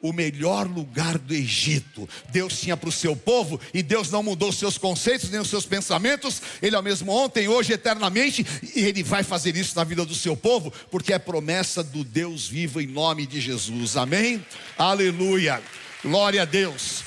[0.00, 2.08] o melhor lugar do Egito.
[2.30, 5.66] Deus tinha para o seu povo e Deus não mudou seus conceitos nem os seus
[5.66, 6.40] pensamentos.
[6.62, 10.14] Ele é o mesmo ontem, hoje, eternamente, e Ele vai fazer isso na vida do
[10.14, 13.96] seu povo, porque é promessa do Deus vivo em nome de Jesus.
[13.96, 14.44] Amém?
[14.76, 15.60] Aleluia.
[16.02, 17.02] Glória a Deus.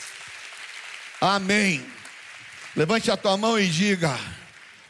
[1.20, 1.82] Amém.
[2.76, 4.18] Levante a tua mão e diga: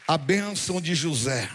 [0.06, 1.48] a bênção de José,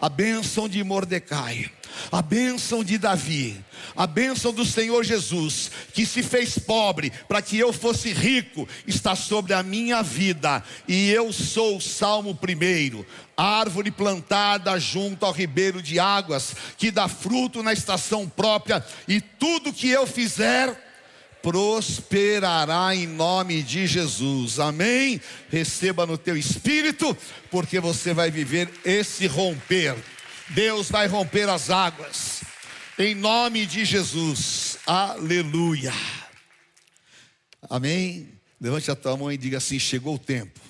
[0.00, 1.70] a bênção de Mordecai
[2.10, 3.62] a bênção de Davi,
[3.94, 9.14] a bênção do Senhor Jesus, que se fez pobre para que eu fosse rico, está
[9.14, 13.06] sobre a minha vida, e eu sou o Salmo primeiro,
[13.36, 19.72] árvore plantada junto ao ribeiro de águas, que dá fruto na estação própria, e tudo
[19.72, 20.85] que eu fizer,
[21.46, 24.58] prosperará em nome de Jesus.
[24.58, 25.20] Amém?
[25.48, 27.16] Receba no teu espírito,
[27.50, 29.94] porque você vai viver esse romper
[30.50, 32.42] Deus vai romper as águas,
[32.98, 35.92] em nome de Jesus, aleluia.
[37.68, 38.28] Amém?
[38.60, 40.60] Levante a tua mão e diga assim: chegou o tempo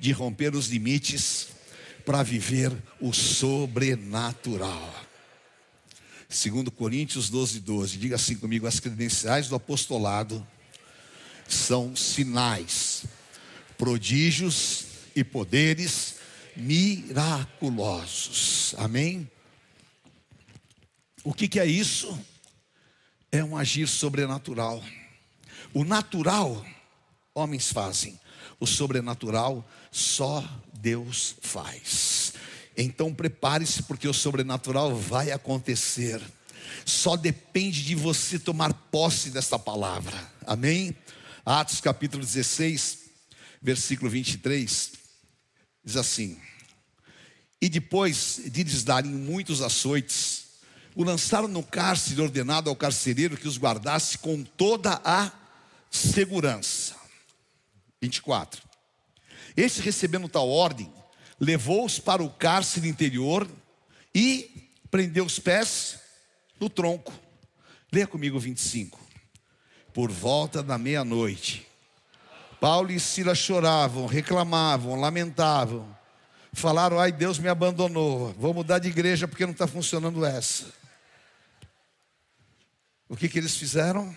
[0.00, 1.48] de romper os limites
[2.06, 5.07] para viver o sobrenatural.
[6.28, 10.46] Segundo Coríntios 12, 12, diga assim comigo, as credenciais do apostolado
[11.48, 13.04] são sinais,
[13.78, 14.84] prodígios
[15.16, 16.16] e poderes
[16.54, 18.74] miraculosos.
[18.76, 19.26] Amém?
[21.24, 22.22] O que, que é isso?
[23.32, 24.84] É um agir sobrenatural.
[25.72, 26.62] O natural,
[27.34, 28.20] homens fazem,
[28.60, 32.27] o sobrenatural, só Deus faz.
[32.80, 36.22] Então prepare-se, porque o sobrenatural vai acontecer.
[36.84, 40.16] Só depende de você tomar posse desta palavra.
[40.46, 40.96] Amém?
[41.44, 42.98] Atos capítulo 16,
[43.60, 44.92] versículo 23,
[45.84, 46.38] diz assim:
[47.60, 50.44] E depois de lhes darem muitos açoites,
[50.94, 55.32] o lançaram no cárcere, ordenado ao carcereiro que os guardasse com toda a
[55.90, 56.94] segurança.
[58.00, 58.62] 24.
[59.56, 60.92] Este, recebendo tal ordem,
[61.40, 63.48] levou-os para o cárcere interior
[64.14, 66.00] e prendeu os pés
[66.58, 67.12] no tronco.
[67.92, 68.98] Leia comigo 25.
[69.92, 71.66] Por volta da meia-noite,
[72.60, 75.96] Paulo e Silas choravam, reclamavam, lamentavam.
[76.52, 78.32] Falaram: Ai, Deus me abandonou.
[78.34, 80.66] Vou mudar de igreja porque não está funcionando essa.
[83.08, 84.16] O que, que eles fizeram?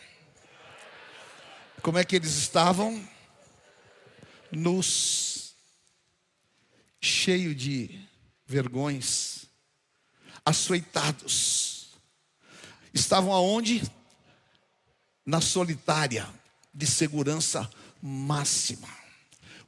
[1.82, 3.02] Como é que eles estavam?
[4.52, 5.31] Nos
[7.02, 8.00] cheio de
[8.46, 9.48] vergões,
[10.46, 11.90] açoitados.
[12.94, 13.82] Estavam aonde?
[15.26, 16.30] Na solitária
[16.74, 17.70] de segurança
[18.02, 18.90] máxima.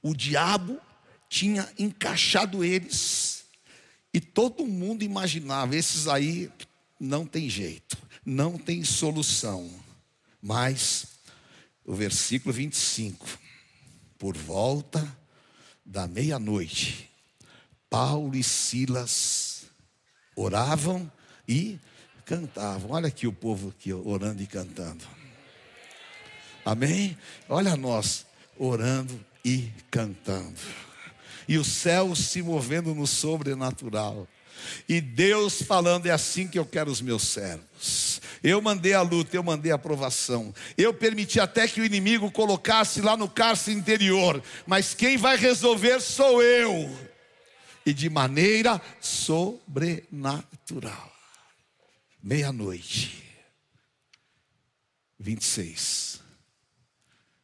[0.02, 0.80] O diabo
[1.30, 3.46] tinha encaixado eles
[4.14, 6.52] e todo mundo imaginava: esses aí
[7.00, 9.72] não tem jeito, não tem solução.
[10.42, 11.08] Mas
[11.86, 13.26] o versículo 25,
[14.18, 15.18] por volta
[15.86, 17.13] da meia-noite,
[17.94, 19.66] Paulo e Silas
[20.36, 21.12] oravam
[21.48, 21.78] e
[22.26, 22.90] cantavam.
[22.90, 25.06] Olha aqui o povo aqui orando e cantando.
[26.66, 27.16] Amém?
[27.48, 28.26] Olha nós
[28.58, 30.60] orando e cantando.
[31.48, 34.28] E o céu se movendo no sobrenatural.
[34.90, 38.20] E Deus falando: é assim que eu quero os meus servos.
[38.44, 40.52] Eu mandei a luta, eu mandei a provação.
[40.76, 44.42] Eu permiti até que o inimigo colocasse lá no cárcere interior.
[44.66, 47.13] Mas quem vai resolver sou eu.
[47.86, 51.14] E de maneira sobrenatural.
[52.22, 53.24] Meia-noite.
[55.20, 56.22] 26.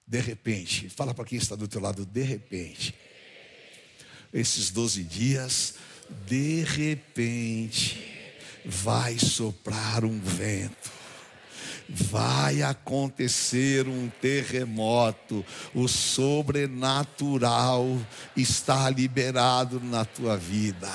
[0.06, 2.96] De repente, fala para quem está do teu lado, de repente.
[4.34, 5.76] Esses 12 dias,
[6.26, 8.04] de repente,
[8.66, 10.99] vai soprar um vento.
[11.90, 17.86] Vai acontecer um terremoto, o sobrenatural
[18.38, 20.92] está liberado na tua vida.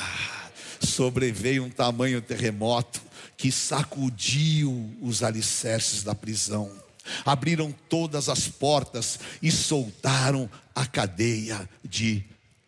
[0.80, 3.02] Sobreveio um tamanho terremoto
[3.36, 6.84] que sacudiu os alicerces da prisão
[7.24, 12.24] abriram todas as portas e soltaram a cadeia de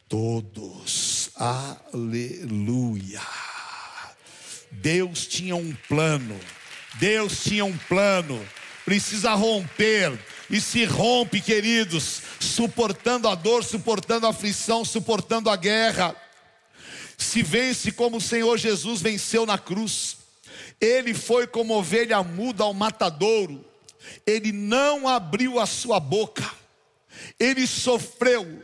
[0.09, 1.31] todos.
[1.35, 3.23] Aleluia.
[4.71, 6.39] Deus tinha um plano.
[6.99, 8.47] Deus tinha um plano.
[8.85, 10.19] Precisa romper.
[10.49, 16.15] E se rompe, queridos, suportando a dor, suportando a aflição, suportando a guerra.
[17.19, 20.19] Se vence como o Senhor Jesus venceu na cruz.
[20.81, 23.65] Ele foi como ovelha muda ao matadouro
[24.27, 26.49] ele não abriu a sua boca,
[27.39, 28.63] ele sofreu,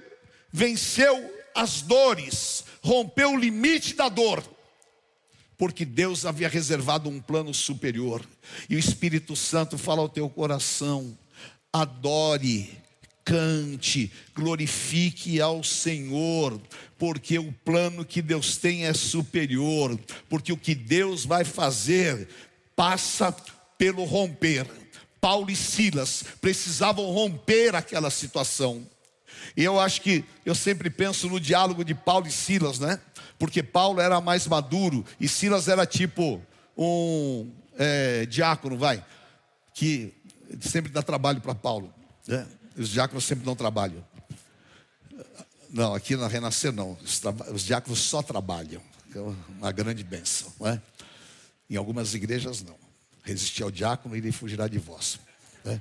[0.52, 4.42] venceu as dores, rompeu o limite da dor,
[5.62, 8.20] porque Deus havia reservado um plano superior,
[8.68, 11.16] e o Espírito Santo fala ao teu coração:
[11.72, 12.68] adore,
[13.24, 16.60] cante, glorifique ao Senhor,
[16.98, 19.96] porque o plano que Deus tem é superior,
[20.28, 22.28] porque o que Deus vai fazer
[22.74, 23.30] passa
[23.78, 24.66] pelo romper.
[25.20, 28.84] Paulo e Silas precisavam romper aquela situação.
[29.56, 32.98] E eu acho que eu sempre penso no diálogo de Paulo e Silas, né?
[33.42, 36.40] Porque Paulo era mais maduro e Silas era tipo
[36.78, 39.04] um é, diácono, vai,
[39.74, 40.14] que
[40.60, 41.92] sempre dá trabalho para Paulo.
[42.24, 42.46] Né?
[42.76, 44.06] Os diáconos sempre dão trabalho.
[45.70, 46.92] Não, aqui na Renascer não.
[47.02, 47.20] Os,
[47.52, 48.80] os diáconos só trabalham.
[49.12, 49.18] É
[49.58, 50.80] uma grande bênção, não é?
[51.68, 52.76] Em algumas igrejas não.
[53.24, 55.18] Resistir ao diácono ele fugirá de vós.
[55.64, 55.80] Né?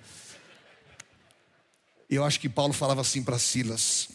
[2.09, 4.09] Eu acho que Paulo falava assim para Silas: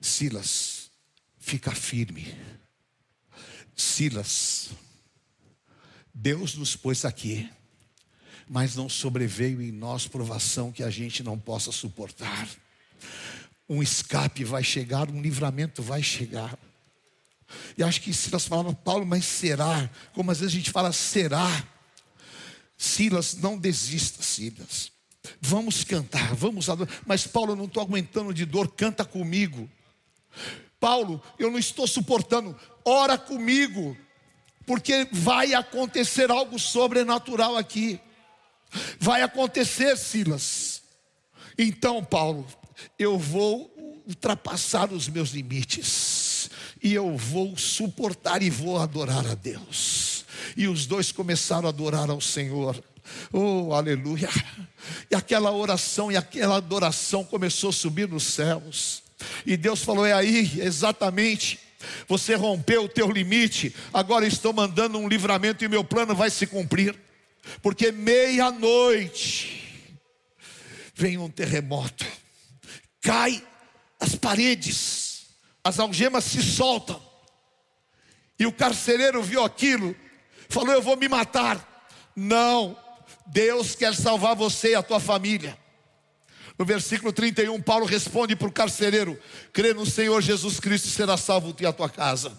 [0.00, 0.67] Silas,
[1.48, 2.36] fica firme.
[3.74, 4.68] Silas,
[6.12, 7.48] Deus nos pôs aqui,
[8.46, 12.46] mas não sobreveio em nós provação que a gente não possa suportar.
[13.66, 16.58] Um escape vai chegar, um livramento vai chegar.
[17.78, 19.88] E acho que Silas falava, Paulo, mas será?
[20.12, 21.48] Como às vezes a gente fala, será?
[22.76, 24.92] Silas, não desista, Silas.
[25.40, 26.94] Vamos cantar, vamos adorar.
[27.06, 29.68] Mas Paulo, eu não estou aguentando de dor, canta comigo.
[30.80, 33.96] Paulo, eu não estou suportando, ora comigo,
[34.66, 38.00] porque vai acontecer algo sobrenatural aqui.
[39.00, 40.82] Vai acontecer, Silas.
[41.56, 42.46] Então, Paulo,
[42.98, 43.74] eu vou
[44.06, 46.50] ultrapassar os meus limites
[46.82, 50.24] e eu vou suportar e vou adorar a Deus.
[50.56, 52.82] E os dois começaram a adorar ao Senhor.
[53.32, 54.28] Oh, aleluia!
[55.10, 59.02] E aquela oração e aquela adoração começou a subir nos céus.
[59.44, 61.58] E Deus falou: É aí, exatamente.
[62.08, 66.46] Você rompeu o teu limite, agora estou mandando um livramento e meu plano vai se
[66.46, 66.98] cumprir.
[67.62, 69.98] Porque meia-noite
[70.94, 72.04] vem um terremoto,
[73.00, 73.42] cai
[74.00, 75.26] as paredes,
[75.62, 77.00] as algemas se soltam.
[78.38, 79.94] E o carcereiro viu aquilo,
[80.48, 81.66] falou: Eu vou me matar.
[82.14, 82.76] Não,
[83.26, 85.56] Deus quer salvar você e a tua família.
[86.58, 89.18] No versículo 31, Paulo responde para o carcereiro:
[89.52, 92.32] crê no Senhor Jesus Cristo e será salvo tu e a tua casa.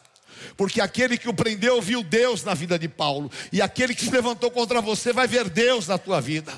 [0.58, 4.12] Porque aquele que o prendeu viu Deus na vida de Paulo, e aquele que se
[4.12, 6.54] levantou contra você vai ver Deus na tua vida.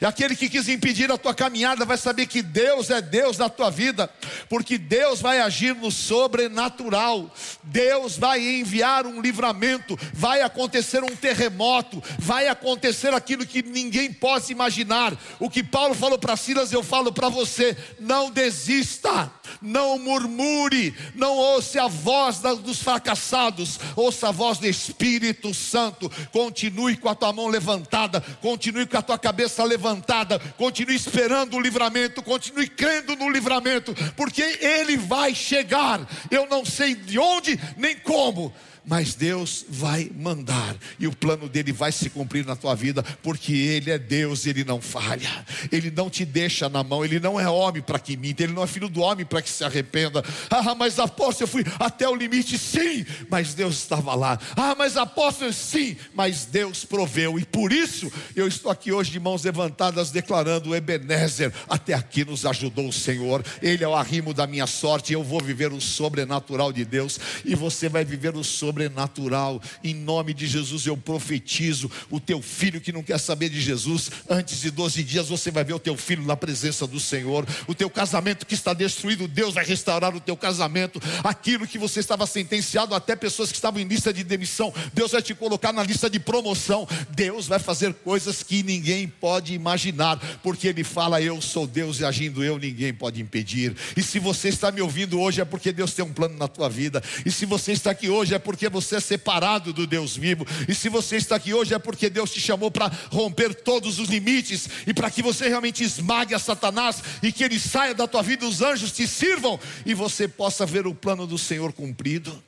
[0.00, 3.48] E aquele que quis impedir a tua caminhada vai saber que Deus é Deus na
[3.48, 4.10] tua vida,
[4.48, 7.30] porque Deus vai agir no sobrenatural.
[7.62, 14.52] Deus vai enviar um livramento, vai acontecer um terremoto, vai acontecer aquilo que ninguém possa
[14.52, 15.16] imaginar.
[15.38, 19.30] O que Paulo falou para Silas, eu falo para você: não desista,
[19.60, 26.10] não murmure, não ouça a voz dos fracassados, ouça a voz do Espírito Santo.
[26.32, 31.56] Continue com a tua mão levantada, continue com a tua cabeça levantada levantada, continue esperando
[31.56, 36.06] o livramento, continue crendo no livramento, porque ele vai chegar.
[36.30, 38.52] Eu não sei de onde nem como,
[38.84, 43.52] mas Deus vai mandar e o plano dele vai se cumprir na tua vida, porque
[43.52, 45.30] ele é Deus, ele não falha.
[45.70, 48.62] Ele não te deixa na mão, ele não é homem para que minta, ele não
[48.62, 50.22] é filho do homem para que se arrependa.
[50.50, 54.38] Ah, mas apóstolo, eu fui até o limite, sim, mas Deus estava lá.
[54.56, 59.20] Ah, mas apóstolo, sim, mas Deus proveu e por isso eu estou aqui hoje de
[59.20, 63.44] mãos levantadas declarando Ebenezer, até aqui nos ajudou o Senhor.
[63.62, 67.54] Ele é o arrimo da minha sorte, eu vou viver o sobrenatural de Deus e
[67.54, 69.60] você vai viver o sobrenatural sobrenatural.
[69.84, 74.10] Em nome de Jesus eu profetizo: o teu filho que não quer saber de Jesus,
[74.28, 77.46] antes de 12 dias você vai ver o teu filho na presença do Senhor.
[77.68, 81.00] O teu casamento que está destruído, Deus vai restaurar o teu casamento.
[81.22, 85.20] Aquilo que você estava sentenciado, até pessoas que estavam em lista de demissão, Deus vai
[85.20, 86.88] te colocar na lista de promoção.
[87.10, 92.04] Deus vai fazer coisas que ninguém pode imaginar, porque Ele fala: Eu sou Deus e
[92.04, 93.76] agindo eu, ninguém pode impedir.
[93.96, 96.68] E se você está me ouvindo hoje, é porque Deus tem um plano na tua
[96.68, 97.02] vida.
[97.26, 100.46] E se você está aqui hoje, é porque porque você é separado do Deus vivo.
[100.68, 104.08] E se você está aqui hoje é porque Deus te chamou para romper todos os
[104.08, 108.22] limites e para que você realmente esmague a Satanás e que ele saia da tua
[108.22, 112.42] vida, os anjos te sirvam e você possa ver o plano do Senhor cumprido.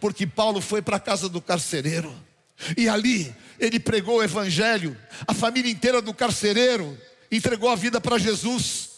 [0.00, 2.12] Porque Paulo foi para a casa do carcereiro
[2.76, 4.96] e ali ele pregou o evangelho.
[5.28, 6.98] A família inteira do carcereiro
[7.30, 8.96] entregou a vida para Jesus.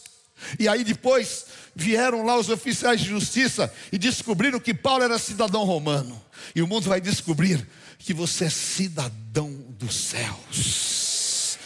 [0.57, 1.45] E aí depois
[1.79, 6.21] vieram lá os oficiais de justiça e descobriram que Paulo era cidadão romano.
[6.53, 7.65] E o mundo vai descobrir
[7.97, 11.57] que você é cidadão dos céus.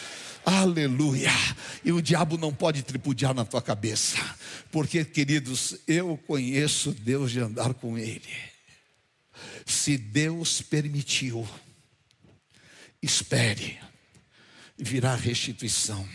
[0.44, 1.32] Aleluia.
[1.84, 4.16] E o diabo não pode tripudiar na tua cabeça.
[4.70, 8.54] Porque, queridos, eu conheço Deus de andar com Ele.
[9.66, 11.48] Se Deus permitiu,
[13.02, 13.78] espere,
[14.76, 16.06] virá restituição,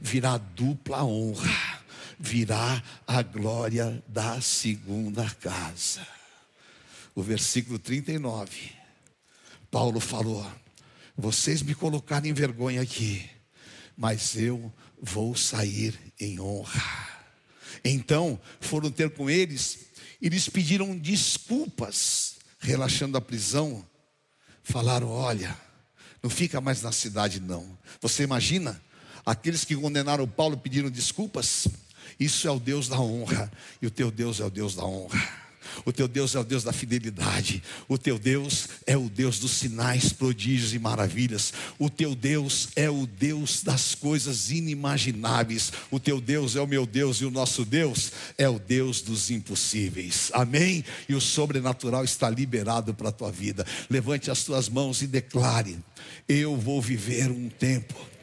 [0.00, 1.75] virá dupla honra,
[2.18, 6.06] virá a glória da segunda casa
[7.16, 8.70] o versículo 39.
[9.70, 10.46] Paulo falou:
[11.16, 13.28] Vocês me colocaram em vergonha aqui,
[13.96, 17.08] mas eu vou sair em honra.
[17.82, 19.86] Então foram ter com eles
[20.20, 23.84] e lhes pediram desculpas, relaxando a prisão.
[24.62, 25.56] Falaram: Olha,
[26.22, 27.76] não fica mais na cidade, não.
[28.00, 28.80] Você imagina?
[29.24, 31.66] Aqueles que condenaram Paulo pediram desculpas.
[32.18, 33.50] Isso é o Deus da honra,
[33.80, 35.46] e o teu Deus é o Deus da honra.
[35.84, 37.62] O teu Deus é o Deus da fidelidade.
[37.88, 41.52] O teu Deus é o Deus dos sinais, prodígios e maravilhas.
[41.78, 45.72] O teu Deus é o Deus das coisas inimagináveis.
[45.90, 49.30] O teu Deus é o meu Deus e o nosso Deus é o Deus dos
[49.30, 50.30] impossíveis.
[50.32, 50.84] Amém?
[51.08, 53.66] E o sobrenatural está liberado para a tua vida.
[53.90, 55.78] Levante as tuas mãos e declare:
[56.28, 58.15] Eu vou viver um tempo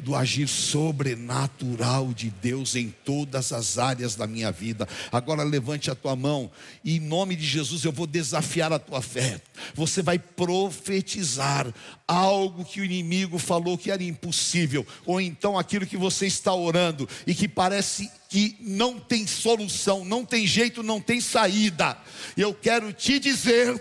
[0.00, 4.88] do agir sobrenatural de Deus em todas as áreas da minha vida.
[5.12, 6.50] Agora levante a tua mão
[6.84, 9.40] e em nome de Jesus eu vou desafiar a tua fé.
[9.74, 11.72] Você vai profetizar
[12.06, 17.08] algo que o inimigo falou que era impossível, ou então aquilo que você está orando
[17.26, 21.96] e que parece que não tem solução, não tem jeito, não tem saída.
[22.36, 23.80] Eu quero te dizer,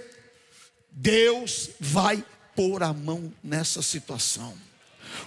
[0.91, 2.23] Deus vai
[2.55, 4.68] pôr a mão nessa situação.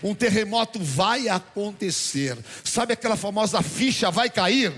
[0.03, 2.37] Um terremoto vai acontecer.
[2.63, 4.73] Sabe aquela famosa ficha vai cair?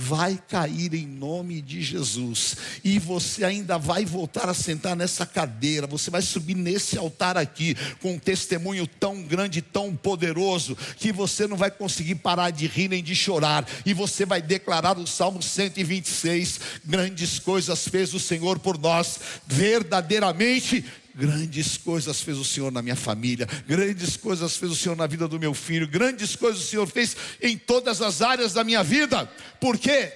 [0.00, 2.56] vai cair em nome de Jesus.
[2.84, 7.74] E você ainda vai voltar a sentar nessa cadeira, você vai subir nesse altar aqui
[8.00, 12.86] com um testemunho tão grande, tão poderoso, que você não vai conseguir parar de rir
[12.86, 13.66] nem de chorar.
[13.84, 19.18] E você vai declarar o Salmo 126: grandes coisas fez o Senhor por nós,
[19.48, 20.84] verdadeiramente
[21.18, 25.26] Grandes coisas fez o Senhor na minha família, grandes coisas fez o Senhor na vida
[25.26, 29.28] do meu filho, grandes coisas o Senhor fez em todas as áreas da minha vida,
[29.60, 30.12] porque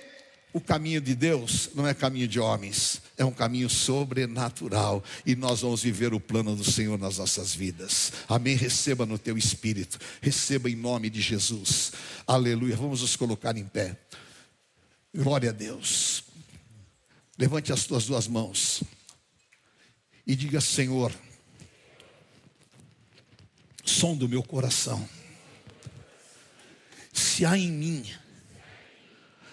[0.53, 5.63] o caminho de Deus não é caminho de homens, é um caminho sobrenatural e nós
[5.63, 8.13] vamos viver o plano do Senhor nas nossas vidas.
[8.29, 8.55] Amém.
[8.55, 11.95] Receba no teu espírito, receba em nome de Jesus.
[12.25, 12.77] Aleluia.
[12.77, 13.99] Vamos nos colocar em pé.
[15.13, 16.23] Glória a Deus.
[17.37, 18.85] Levante as tuas duas mãos
[20.27, 21.13] e diga: Senhor,
[23.85, 25.09] som do meu coração,
[27.13, 28.11] se há em mim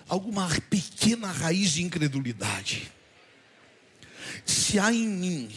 [0.07, 2.91] alguma pequena raiz de incredulidade,
[4.45, 5.51] se há em mim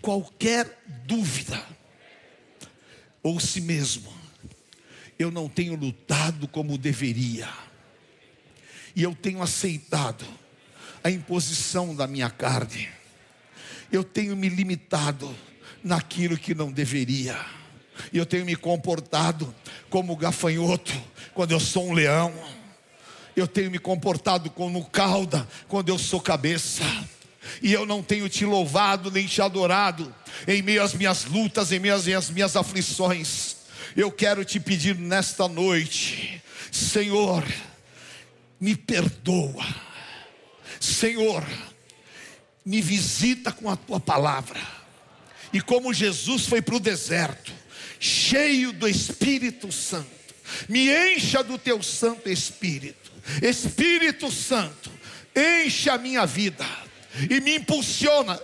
[0.00, 1.64] qualquer dúvida,
[3.22, 4.12] ou se mesmo
[5.18, 7.48] eu não tenho lutado como deveria,
[8.94, 10.24] e eu tenho aceitado
[11.02, 12.88] a imposição da minha carne,
[13.96, 15.34] eu tenho me limitado
[15.82, 17.38] naquilo que não deveria.
[18.12, 19.54] E eu tenho me comportado
[19.88, 20.92] como gafanhoto
[21.32, 22.32] quando eu sou um leão.
[23.36, 26.82] Eu tenho me comportado como cauda quando eu sou cabeça.
[27.62, 30.14] E eu não tenho te louvado nem te adorado
[30.46, 33.56] em meio às minhas lutas, em meio às minhas aflições.
[33.96, 36.42] Eu quero te pedir nesta noite,
[36.72, 37.44] Senhor,
[38.58, 39.64] me perdoa.
[40.80, 41.44] Senhor,
[42.64, 44.60] me visita com a tua palavra.
[45.52, 47.52] E como Jesus foi para o deserto,
[48.00, 50.08] cheio do Espírito Santo,
[50.68, 53.12] me encha do teu Santo Espírito.
[53.42, 54.90] Espírito Santo,
[55.34, 56.66] enche a minha vida
[57.30, 58.40] e me impulsiona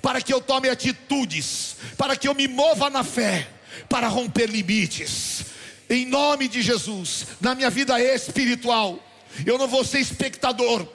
[0.00, 3.48] para que eu tome atitudes, para que eu me mova na fé,
[3.88, 5.44] para romper limites.
[5.88, 8.98] Em nome de Jesus, na minha vida espiritual,
[9.44, 10.86] eu não vou ser espectador,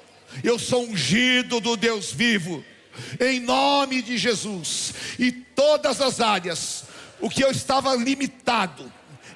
[0.43, 2.63] eu sou ungido do Deus vivo,
[3.19, 6.83] em nome de Jesus, e todas as áreas,
[7.19, 8.91] o que eu estava limitado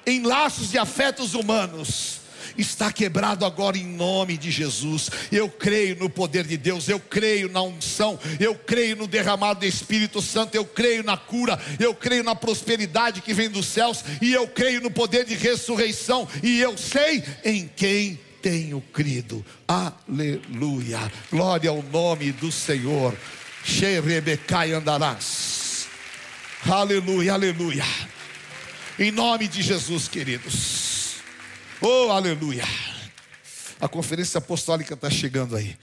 [0.06, 2.22] em laços de afetos humanos,
[2.56, 5.10] está quebrado agora em nome de Jesus.
[5.30, 9.66] Eu creio no poder de Deus, eu creio na unção, eu creio no derramado do
[9.66, 14.32] Espírito Santo, eu creio na cura, eu creio na prosperidade que vem dos céus, e
[14.32, 19.44] eu creio no poder de ressurreição, e eu sei em quem tenho crido.
[19.66, 21.10] Aleluia.
[21.30, 23.16] Glória ao nome do Senhor.
[23.64, 25.86] Xerebecai andarás.
[26.66, 27.84] Aleluia, aleluia.
[28.98, 31.16] Em nome de Jesus, queridos.
[31.80, 32.64] Oh, aleluia.
[33.80, 35.76] A conferência apostólica está chegando aí.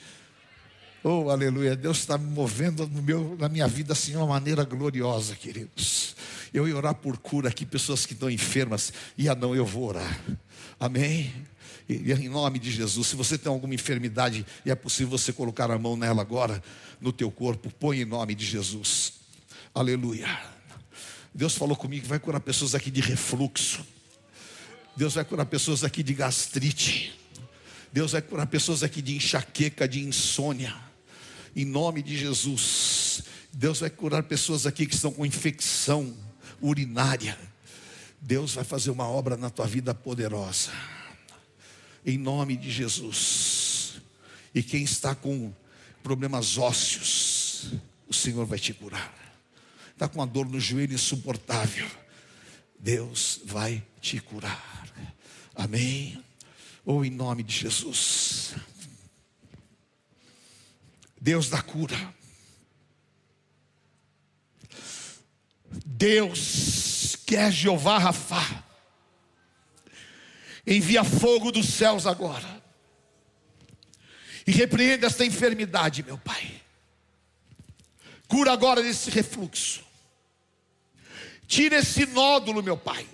[1.03, 1.75] Oh, aleluia.
[1.75, 6.15] Deus está me movendo no meu, na minha vida assim de uma maneira gloriosa, queridos.
[6.53, 8.91] Eu ia orar por cura aqui, pessoas que estão enfermas.
[9.17, 10.19] E não, eu vou orar.
[10.79, 11.31] Amém.
[11.89, 15.79] Em nome de Jesus, se você tem alguma enfermidade e é possível você colocar a
[15.79, 16.63] mão nela agora,
[17.01, 19.13] no teu corpo, põe em nome de Jesus.
[19.73, 20.27] Aleluia.
[21.33, 23.83] Deus falou comigo que vai curar pessoas aqui de refluxo.
[24.95, 27.19] Deus vai curar pessoas aqui de gastrite.
[27.91, 30.75] Deus vai curar pessoas aqui de enxaqueca, de insônia.
[31.55, 33.23] Em nome de Jesus.
[33.51, 36.15] Deus vai curar pessoas aqui que estão com infecção
[36.61, 37.35] urinária.
[38.21, 40.69] Deus vai fazer uma obra na tua vida poderosa
[42.05, 44.01] em nome de Jesus.
[44.53, 45.53] E quem está com
[46.01, 47.73] problemas ósseos,
[48.07, 49.13] o Senhor vai te curar.
[49.91, 51.87] Está com uma dor no joelho insuportável,
[52.79, 54.87] Deus vai te curar.
[55.53, 56.23] Amém.
[56.85, 58.55] Ou em nome de Jesus.
[61.19, 62.15] Deus da cura.
[65.85, 68.68] Deus que é Jeová Rafa
[70.71, 72.61] Envia fogo dos céus agora.
[74.45, 76.61] E repreenda esta enfermidade, meu Pai.
[78.27, 79.83] Cura agora esse refluxo.
[81.47, 83.07] Tira esse nódulo, meu Pai.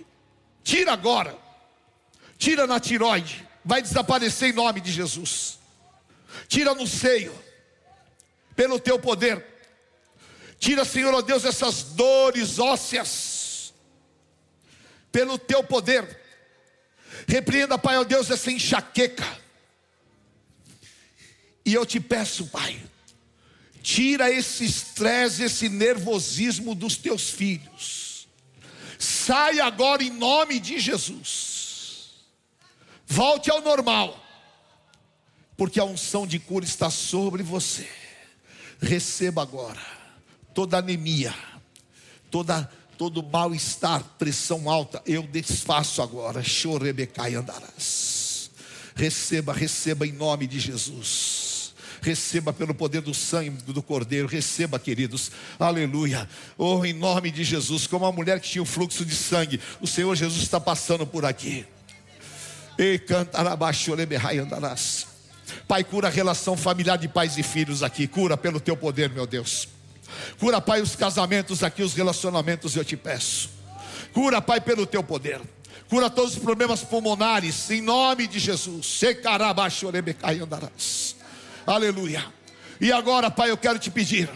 [0.62, 1.34] Tira agora.
[2.36, 3.48] Tira na tiroide.
[3.64, 5.58] Vai desaparecer em nome de Jesus.
[6.48, 7.34] Tira no seio.
[8.54, 9.42] Pelo teu poder.
[10.58, 13.72] Tira, Senhor, ó Deus, essas dores ósseas.
[15.10, 16.25] Pelo teu poder
[17.26, 19.26] Repreenda, Pai, ó Deus, essa enxaqueca.
[21.64, 22.80] E eu te peço, Pai,
[23.82, 28.28] tira esse estresse, esse nervosismo dos teus filhos.
[28.98, 32.24] Sai agora em nome de Jesus.
[33.06, 34.22] Volte ao normal.
[35.56, 37.88] Porque a unção de cura está sobre você.
[38.80, 39.96] Receba agora
[40.56, 41.34] toda anemia,
[42.30, 46.42] toda todo mal-estar, pressão alta, eu desfaço agora.
[46.42, 48.50] Chorebecai andarás.
[48.94, 51.74] Receba, receba em nome de Jesus.
[52.00, 56.28] Receba pelo poder do sangue do Cordeiro, receba, queridos, aleluia.
[56.56, 59.86] Oh, em nome de Jesus, como a mulher que tinha o fluxo de sangue, o
[59.86, 61.66] Senhor Jesus está passando por aqui.
[62.78, 65.06] E cantarabaixo, andarás.
[65.66, 69.26] Pai, cura a relação familiar de pais e filhos aqui, cura pelo teu poder, meu
[69.26, 69.75] Deus.
[70.38, 73.50] Cura, Pai, os casamentos aqui, os relacionamentos, eu te peço.
[74.12, 75.40] Cura, Pai, pelo teu poder.
[75.88, 79.00] Cura todos os problemas pulmonares, em nome de Jesus.
[81.66, 82.24] Aleluia.
[82.80, 84.28] E agora, Pai, eu quero te pedir.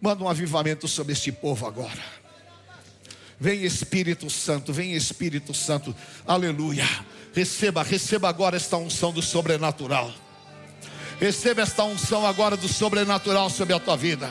[0.00, 2.20] Manda um avivamento sobre este povo agora.
[3.38, 5.94] Vem Espírito Santo, vem Espírito Santo.
[6.26, 6.86] Aleluia.
[7.34, 10.12] Receba, receba agora esta unção do sobrenatural.
[11.18, 14.30] Receba esta unção agora do sobrenatural sobre a tua vida.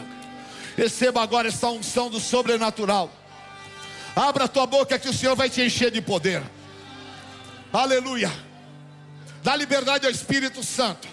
[0.78, 3.12] Receba agora esta unção do sobrenatural.
[4.16, 6.44] Abra a tua boca que o Senhor vai te encher de poder.
[7.72, 8.32] Aleluia.
[9.44, 11.08] Dá liberdade ao Espírito Santo.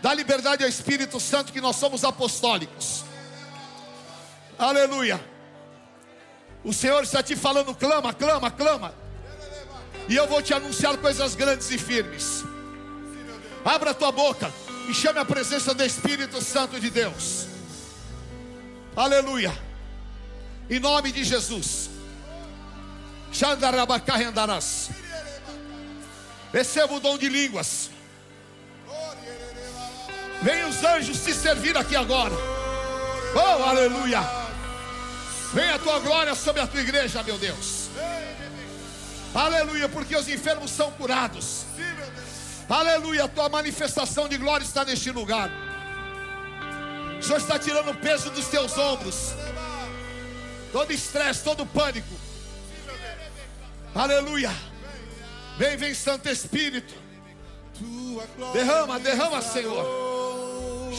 [0.00, 3.04] Dá liberdade ao Espírito Santo que nós somos apostólicos.
[4.58, 5.20] Aleluia.
[6.64, 8.94] O Senhor está te falando, clama, clama, clama.
[10.08, 12.44] E eu vou te anunciar coisas grandes e firmes.
[13.64, 14.52] Abra a tua boca
[14.88, 17.46] e chame a presença do Espírito Santo de Deus.
[18.98, 19.56] Aleluia.
[20.68, 21.88] Em nome de Jesus.
[26.52, 27.90] Receba o dom de línguas.
[30.42, 32.34] Vem os anjos se servir aqui agora.
[33.36, 34.20] Oh, aleluia.
[35.54, 37.90] Vem a tua glória sobre a tua igreja, meu Deus.
[39.32, 41.66] Aleluia, porque os enfermos são curados.
[42.68, 45.67] Aleluia, a tua manifestação de glória está neste lugar.
[47.18, 49.34] O Senhor está tirando o peso dos teus ombros.
[50.72, 52.14] Todo estresse, todo pânico.
[53.94, 54.50] Aleluia.
[55.58, 56.94] Vem, vem, Santo Espírito.
[58.52, 59.84] Derrama, derrama, Senhor.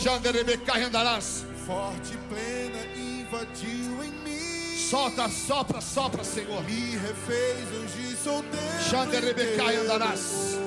[0.02, 1.46] Xanderebecai andarás.
[1.66, 4.78] Forte plena invadiu em mim.
[4.90, 6.64] Solta, sopra, sopra, Senhor.
[6.64, 8.90] Me refez hoje sou Deus.
[8.90, 10.58] Xanderebecai andarás.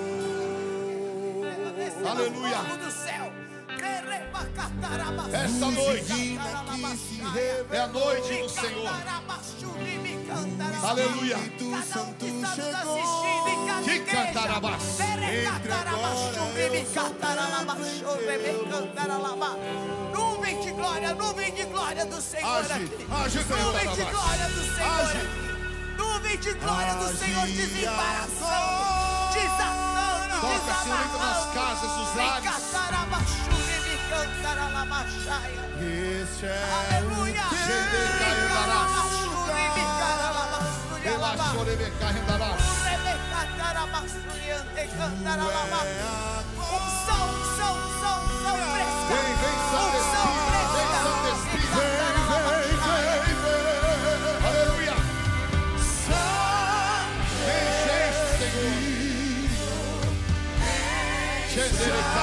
[2.05, 2.59] Aleluia.
[5.33, 6.39] Esta noite
[7.71, 8.91] é a noite do Senhor.
[10.83, 11.39] Aleluia.
[11.93, 13.03] Santo chegou.
[13.85, 14.99] Que cantarabás.
[20.15, 23.07] Nuvem de glória, nuvem de glória do Senhor aqui.
[23.09, 25.97] Nuvem de glória do Senhor aqui.
[25.97, 31.53] Nuvem de glória do Senhor desembaraçando, desatando, Toca, Senhor, nas desamarrando.
[31.55, 33.52] casas, nos lares.
[34.83, 36.59] Este é
[36.91, 37.43] Aleluia.
[45.03, 45.63] Andarás.
[46.57, 49.03] Unção, unção, unção, unção fresca.
[49.09, 50.51] Vem, vem, Santo Espírito.
[50.73, 50.79] Vem.
[51.03, 51.75] Santo Espírito.
[58.39, 58.83] Senhor.
[61.53, 62.22] Xenderecai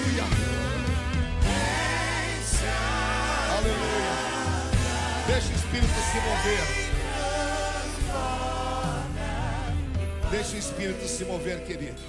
[0.00, 0.24] Aleluia.
[3.58, 4.14] Aleluia.
[5.26, 6.64] Deixa o Espírito se mover.
[10.30, 12.00] Deixa o Espírito se mover, querido.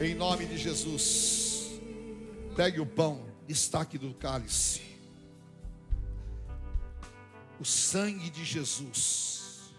[0.00, 1.78] Em nome de Jesus.
[2.56, 4.82] Pegue o pão, destaque do cálice.
[7.60, 9.72] O sangue de Jesus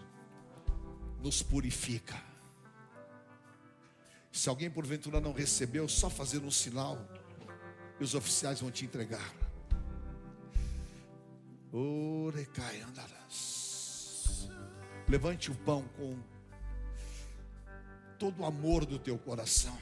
[1.22, 2.29] nos purifica.
[4.40, 6.98] Se alguém porventura não recebeu, só fazer um sinal
[8.00, 9.34] e os oficiais vão te entregar.
[11.70, 14.48] Orecai andarás.
[15.06, 16.18] Levante o pão com
[18.18, 19.76] todo o amor do teu coração.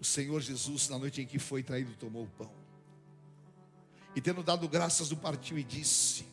[0.00, 2.54] O Senhor Jesus, na noite em que foi traído, tomou o pão.
[4.14, 6.24] E tendo dado graças, o partiu e disse: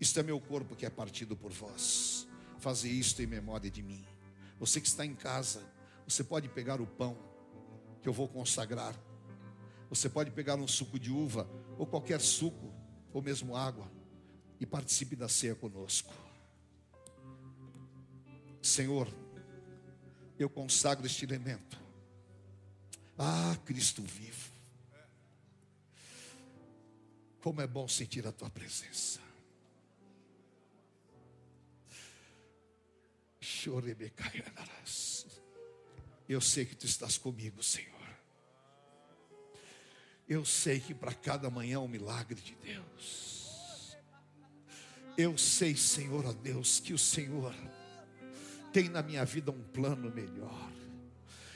[0.00, 2.26] Isto é meu corpo que é partido por vós.
[2.58, 4.17] Faze isto em memória de mim.
[4.58, 5.62] Você que está em casa,
[6.06, 7.16] você pode pegar o pão
[8.00, 8.94] que eu vou consagrar.
[9.88, 11.48] Você pode pegar um suco de uva
[11.78, 12.72] ou qualquer suco
[13.12, 13.90] ou mesmo água.
[14.60, 16.12] e participe da ceia conosco.
[18.60, 19.08] Senhor,
[20.36, 21.80] eu consagro este elemento.
[23.16, 24.50] Ah, Cristo vivo.
[27.40, 29.20] Como é bom sentir a tua presença.
[36.28, 37.98] Eu sei que tu estás comigo, Senhor.
[40.28, 43.96] Eu sei que para cada manhã é um milagre de Deus.
[45.16, 47.54] Eu sei, Senhor, ó Deus, que o Senhor
[48.72, 50.70] tem na minha vida um plano melhor.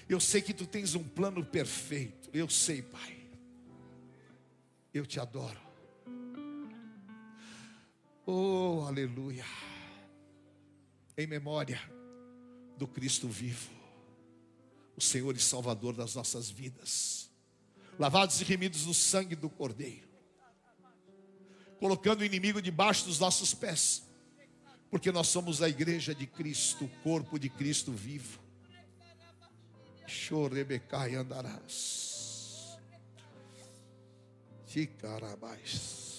[0.09, 2.31] Eu sei que tu tens um plano perfeito.
[2.33, 3.19] Eu sei, Pai.
[4.93, 5.61] Eu te adoro.
[8.27, 9.45] Oh, aleluia.
[11.23, 11.81] Em memória
[12.77, 13.71] do Cristo vivo,
[14.97, 17.31] o Senhor e Salvador das nossas vidas
[17.97, 20.09] lavados e remidos no sangue do Cordeiro,
[21.79, 24.03] colocando o inimigo debaixo dos nossos pés,
[24.91, 28.41] porque nós somos a igreja de Cristo, o corpo de Cristo vivo.
[30.05, 32.77] Chorebecai andarás.
[34.67, 36.12] Ticarabás.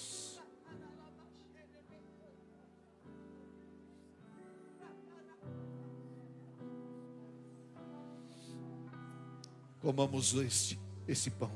[9.84, 11.54] Comamos este, esse pão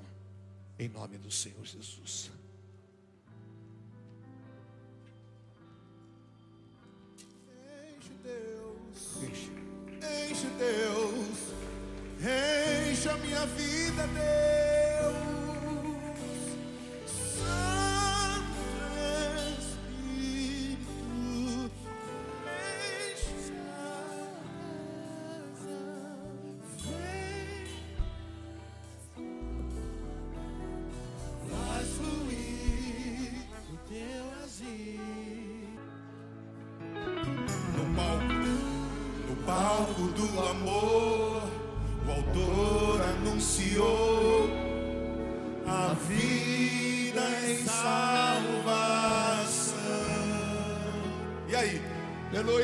[0.78, 2.30] em nome do Senhor Jesus.
[7.88, 9.50] Enche Deus, enche,
[10.30, 11.38] enche Deus,
[12.90, 14.88] enche a minha vida, Deus.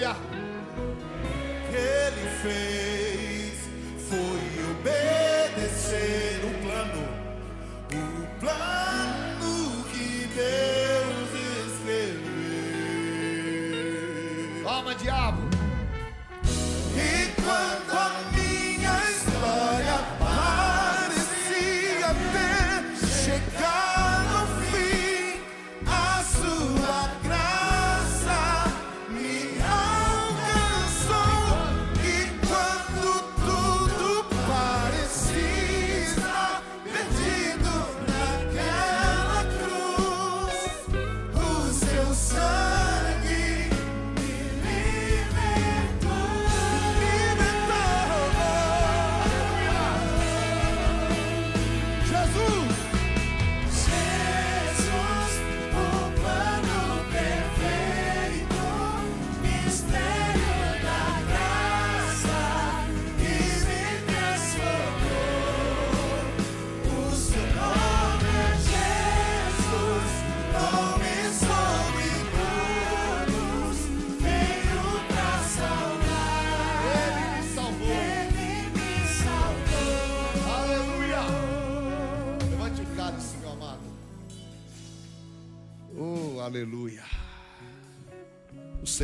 [0.04, 0.16] aleluia.
[1.70, 3.54] Que ele fez
[4.08, 7.04] foi obedecer o plano,
[7.90, 7.94] o
[8.38, 9.54] plano
[9.90, 11.30] que Deus
[11.66, 12.22] escreveu.
[14.62, 15.43] Toma, diabo.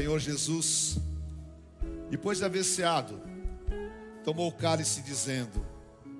[0.01, 0.97] Senhor Jesus,
[2.09, 3.21] depois de haver ceado,
[4.25, 5.63] tomou o cálice, dizendo: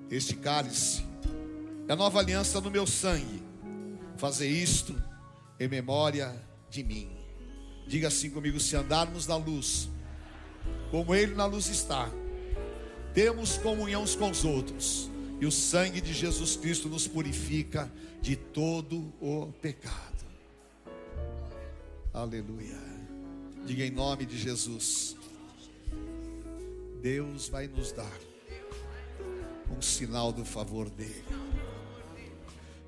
[0.07, 1.03] Este cálice
[1.87, 3.41] é a nova aliança no meu sangue.
[4.17, 4.95] Fazer isto
[5.59, 6.31] em memória
[6.69, 7.09] de mim.
[7.87, 9.89] Diga assim comigo: se andarmos na luz,
[10.91, 12.07] como Ele na luz está,
[13.15, 15.09] temos comunhão uns com os outros,
[15.39, 17.91] e o sangue de Jesus Cristo nos purifica
[18.21, 20.23] de todo o pecado.
[22.13, 22.90] Aleluia.
[23.65, 25.15] Diga em nome de Jesus.
[27.01, 28.19] Deus vai nos dar
[29.69, 31.23] um sinal do favor dele.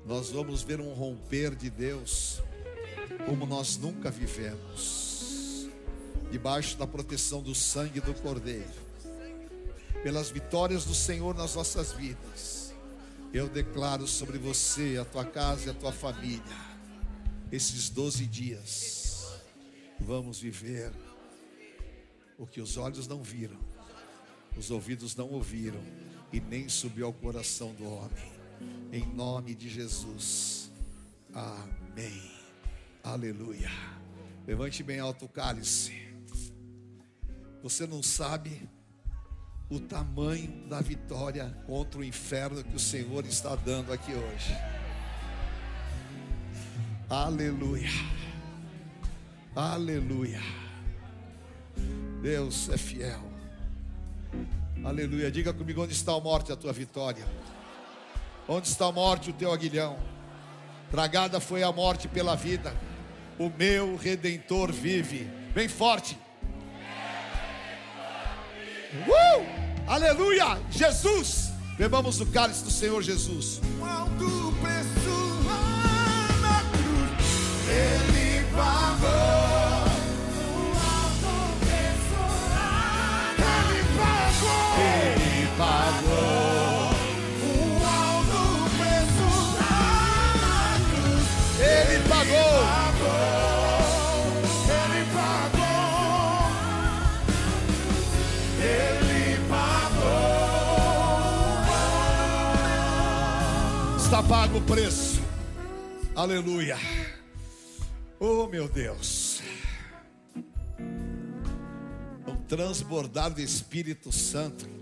[0.04, 2.42] Nós vamos ver um romper de Deus
[3.26, 5.68] como nós nunca vivemos.
[6.30, 8.84] Debaixo da proteção do sangue do Cordeiro.
[10.02, 12.74] Pelas vitórias do Senhor nas nossas vidas.
[13.32, 16.74] Eu declaro sobre você, a tua casa e a tua família
[17.52, 19.03] esses 12 dias
[20.00, 20.92] vamos viver
[22.38, 23.58] o que os olhos não viram,
[24.56, 25.82] os ouvidos não ouviram
[26.32, 28.32] e nem subiu ao coração do homem.
[28.92, 30.70] Em nome de Jesus.
[31.32, 32.30] Amém.
[33.02, 33.70] Aleluia.
[34.46, 35.92] Levante bem alto o cálice.
[37.62, 38.68] Você não sabe
[39.70, 44.54] o tamanho da vitória contra o inferno que o Senhor está dando aqui hoje.
[47.08, 47.88] Aleluia.
[49.54, 50.42] Aleluia.
[52.20, 53.20] Deus é fiel.
[54.84, 55.30] Aleluia.
[55.30, 57.24] Diga comigo onde está a morte, a tua vitória.
[58.48, 59.96] Onde está a morte, o teu aguilhão.
[60.90, 62.74] Tragada foi a morte pela vida.
[63.38, 65.24] O meu redentor vive.
[65.54, 66.18] Bem forte.
[69.06, 69.64] Uh!
[69.86, 70.60] Aleluia!
[70.70, 71.52] Jesus!
[71.76, 73.60] Bebamos o cálice do Senhor Jesus.
[74.60, 75.14] Preço
[76.40, 79.33] na cruz, Ele pagou.
[85.56, 86.90] Pagou.
[87.44, 89.28] Um alto preço
[89.58, 91.26] na cruz,
[91.60, 92.54] Ele pagou.
[94.70, 96.48] Ele pagou.
[98.60, 100.34] Ele pagou.
[103.96, 105.20] Está pago o preço.
[106.16, 106.78] Aleluia.
[108.20, 109.42] Oh, meu Deus.
[112.26, 114.73] Um transbordar do Espírito Santo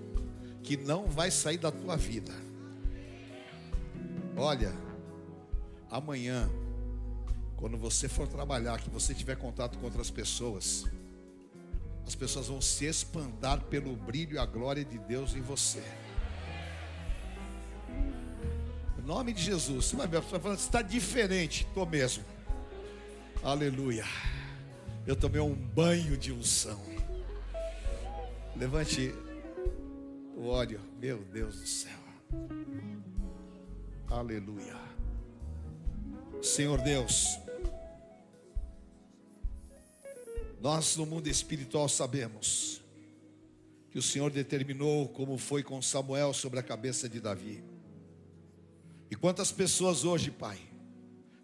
[0.76, 2.32] que não vai sair da tua vida.
[4.34, 4.72] Olha,
[5.90, 6.48] amanhã,
[7.56, 10.86] quando você for trabalhar, que você tiver contato com outras pessoas,
[12.06, 15.82] as pessoas vão se espantar pelo brilho e a glória de Deus em você.
[18.98, 19.92] Em nome de Jesus.
[19.92, 21.66] Você está diferente.
[21.68, 22.24] Estou mesmo.
[23.42, 24.06] Aleluia.
[25.06, 26.80] Eu tomei um banho de unção.
[28.56, 29.12] Levante
[30.42, 30.80] o óleo.
[30.98, 31.98] Meu Deus do céu.
[34.08, 34.76] Aleluia.
[36.42, 37.38] Senhor Deus.
[40.60, 42.82] Nós no mundo espiritual sabemos
[43.90, 47.62] que o Senhor determinou como foi com Samuel sobre a cabeça de Davi.
[49.10, 50.58] E quantas pessoas hoje, Pai,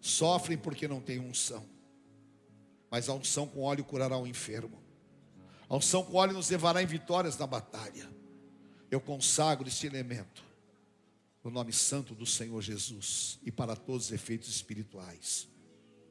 [0.01, 1.65] sofrem porque não têm unção.
[2.91, 4.83] Mas a unção com óleo curará o enfermo.
[5.69, 8.18] A unção com óleo nos levará em vitórias na batalha.
[8.91, 10.43] Eu consagro este elemento
[11.45, 15.49] no nome santo do Senhor Jesus e para todos os efeitos espirituais.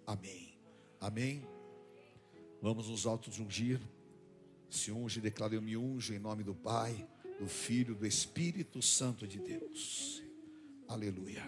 [0.06, 0.58] Amém.
[1.00, 1.46] Amém.
[2.62, 3.80] Vamos nos autos ungir.
[4.70, 7.08] Se unge, declara eu me unjo em nome do Pai,
[7.40, 10.22] do Filho, do Espírito Santo de Deus.
[10.88, 11.44] Aleluia.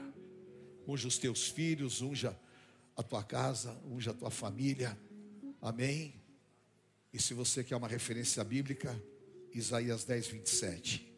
[0.87, 2.37] Unja os teus filhos, unja
[2.95, 4.97] a tua casa, unja a tua família.
[5.61, 6.13] Amém.
[7.13, 9.01] E se você quer uma referência bíblica,
[9.53, 11.09] Isaías 10, 27.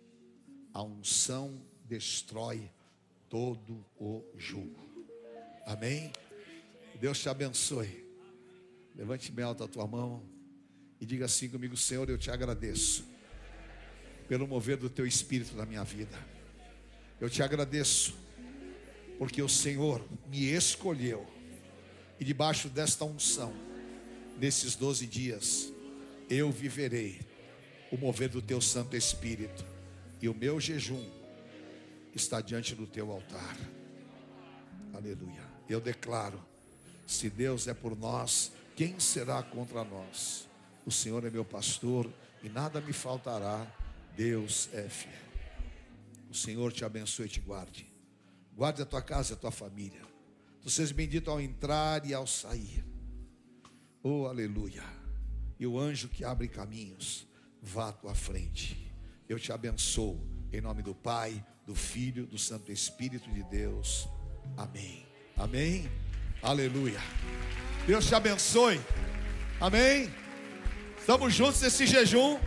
[0.74, 2.72] A unção destrói
[3.30, 4.90] todo o jugo.
[5.66, 6.12] Amém.
[7.00, 8.06] Deus te abençoe.
[8.96, 10.24] Levante bem alta a tua mão
[11.00, 13.06] e diga assim comigo: Senhor, eu te agradeço
[14.28, 16.18] pelo mover do teu espírito na minha vida.
[17.20, 18.16] Eu te agradeço
[19.18, 21.28] porque o Senhor me escolheu
[22.20, 23.54] e debaixo desta unção,
[24.38, 25.74] nesses 12 dias,
[26.30, 27.20] eu viverei
[27.92, 29.71] o mover do teu Santo Espírito
[30.22, 31.04] e o meu jejum
[32.14, 33.58] está diante do teu altar.
[34.94, 35.50] Aleluia.
[35.68, 36.40] Eu declaro:
[37.08, 40.48] se Deus é por nós, quem será contra nós?
[40.86, 42.12] O Senhor é meu pastor
[42.44, 43.66] e nada me faltará.
[44.16, 45.14] Deus é fiel.
[46.30, 47.90] O Senhor te abençoe e te guarde.
[48.56, 50.02] Guarde a tua casa e a tua família.
[50.62, 52.86] Tu sejas bendito ao entrar e ao sair.
[54.04, 54.84] Oh, aleluia.
[55.60, 57.28] E o anjo que abre caminhos,
[57.62, 58.91] vá à tua frente.
[59.32, 60.20] Eu te abençoo.
[60.52, 64.06] Em nome do Pai, do Filho, do Santo Espírito de Deus.
[64.58, 65.06] Amém.
[65.38, 65.90] Amém.
[66.44, 67.00] Aleluia.
[67.88, 68.82] Deus te abençoe.
[69.58, 70.14] Amém.
[71.00, 72.38] Estamos juntos nesse jejum.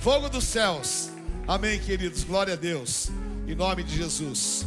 [0.00, 1.10] Fogo dos céus.
[1.46, 2.24] Amém, queridos.
[2.24, 3.08] Glória a Deus.
[3.46, 4.66] Em nome de Jesus.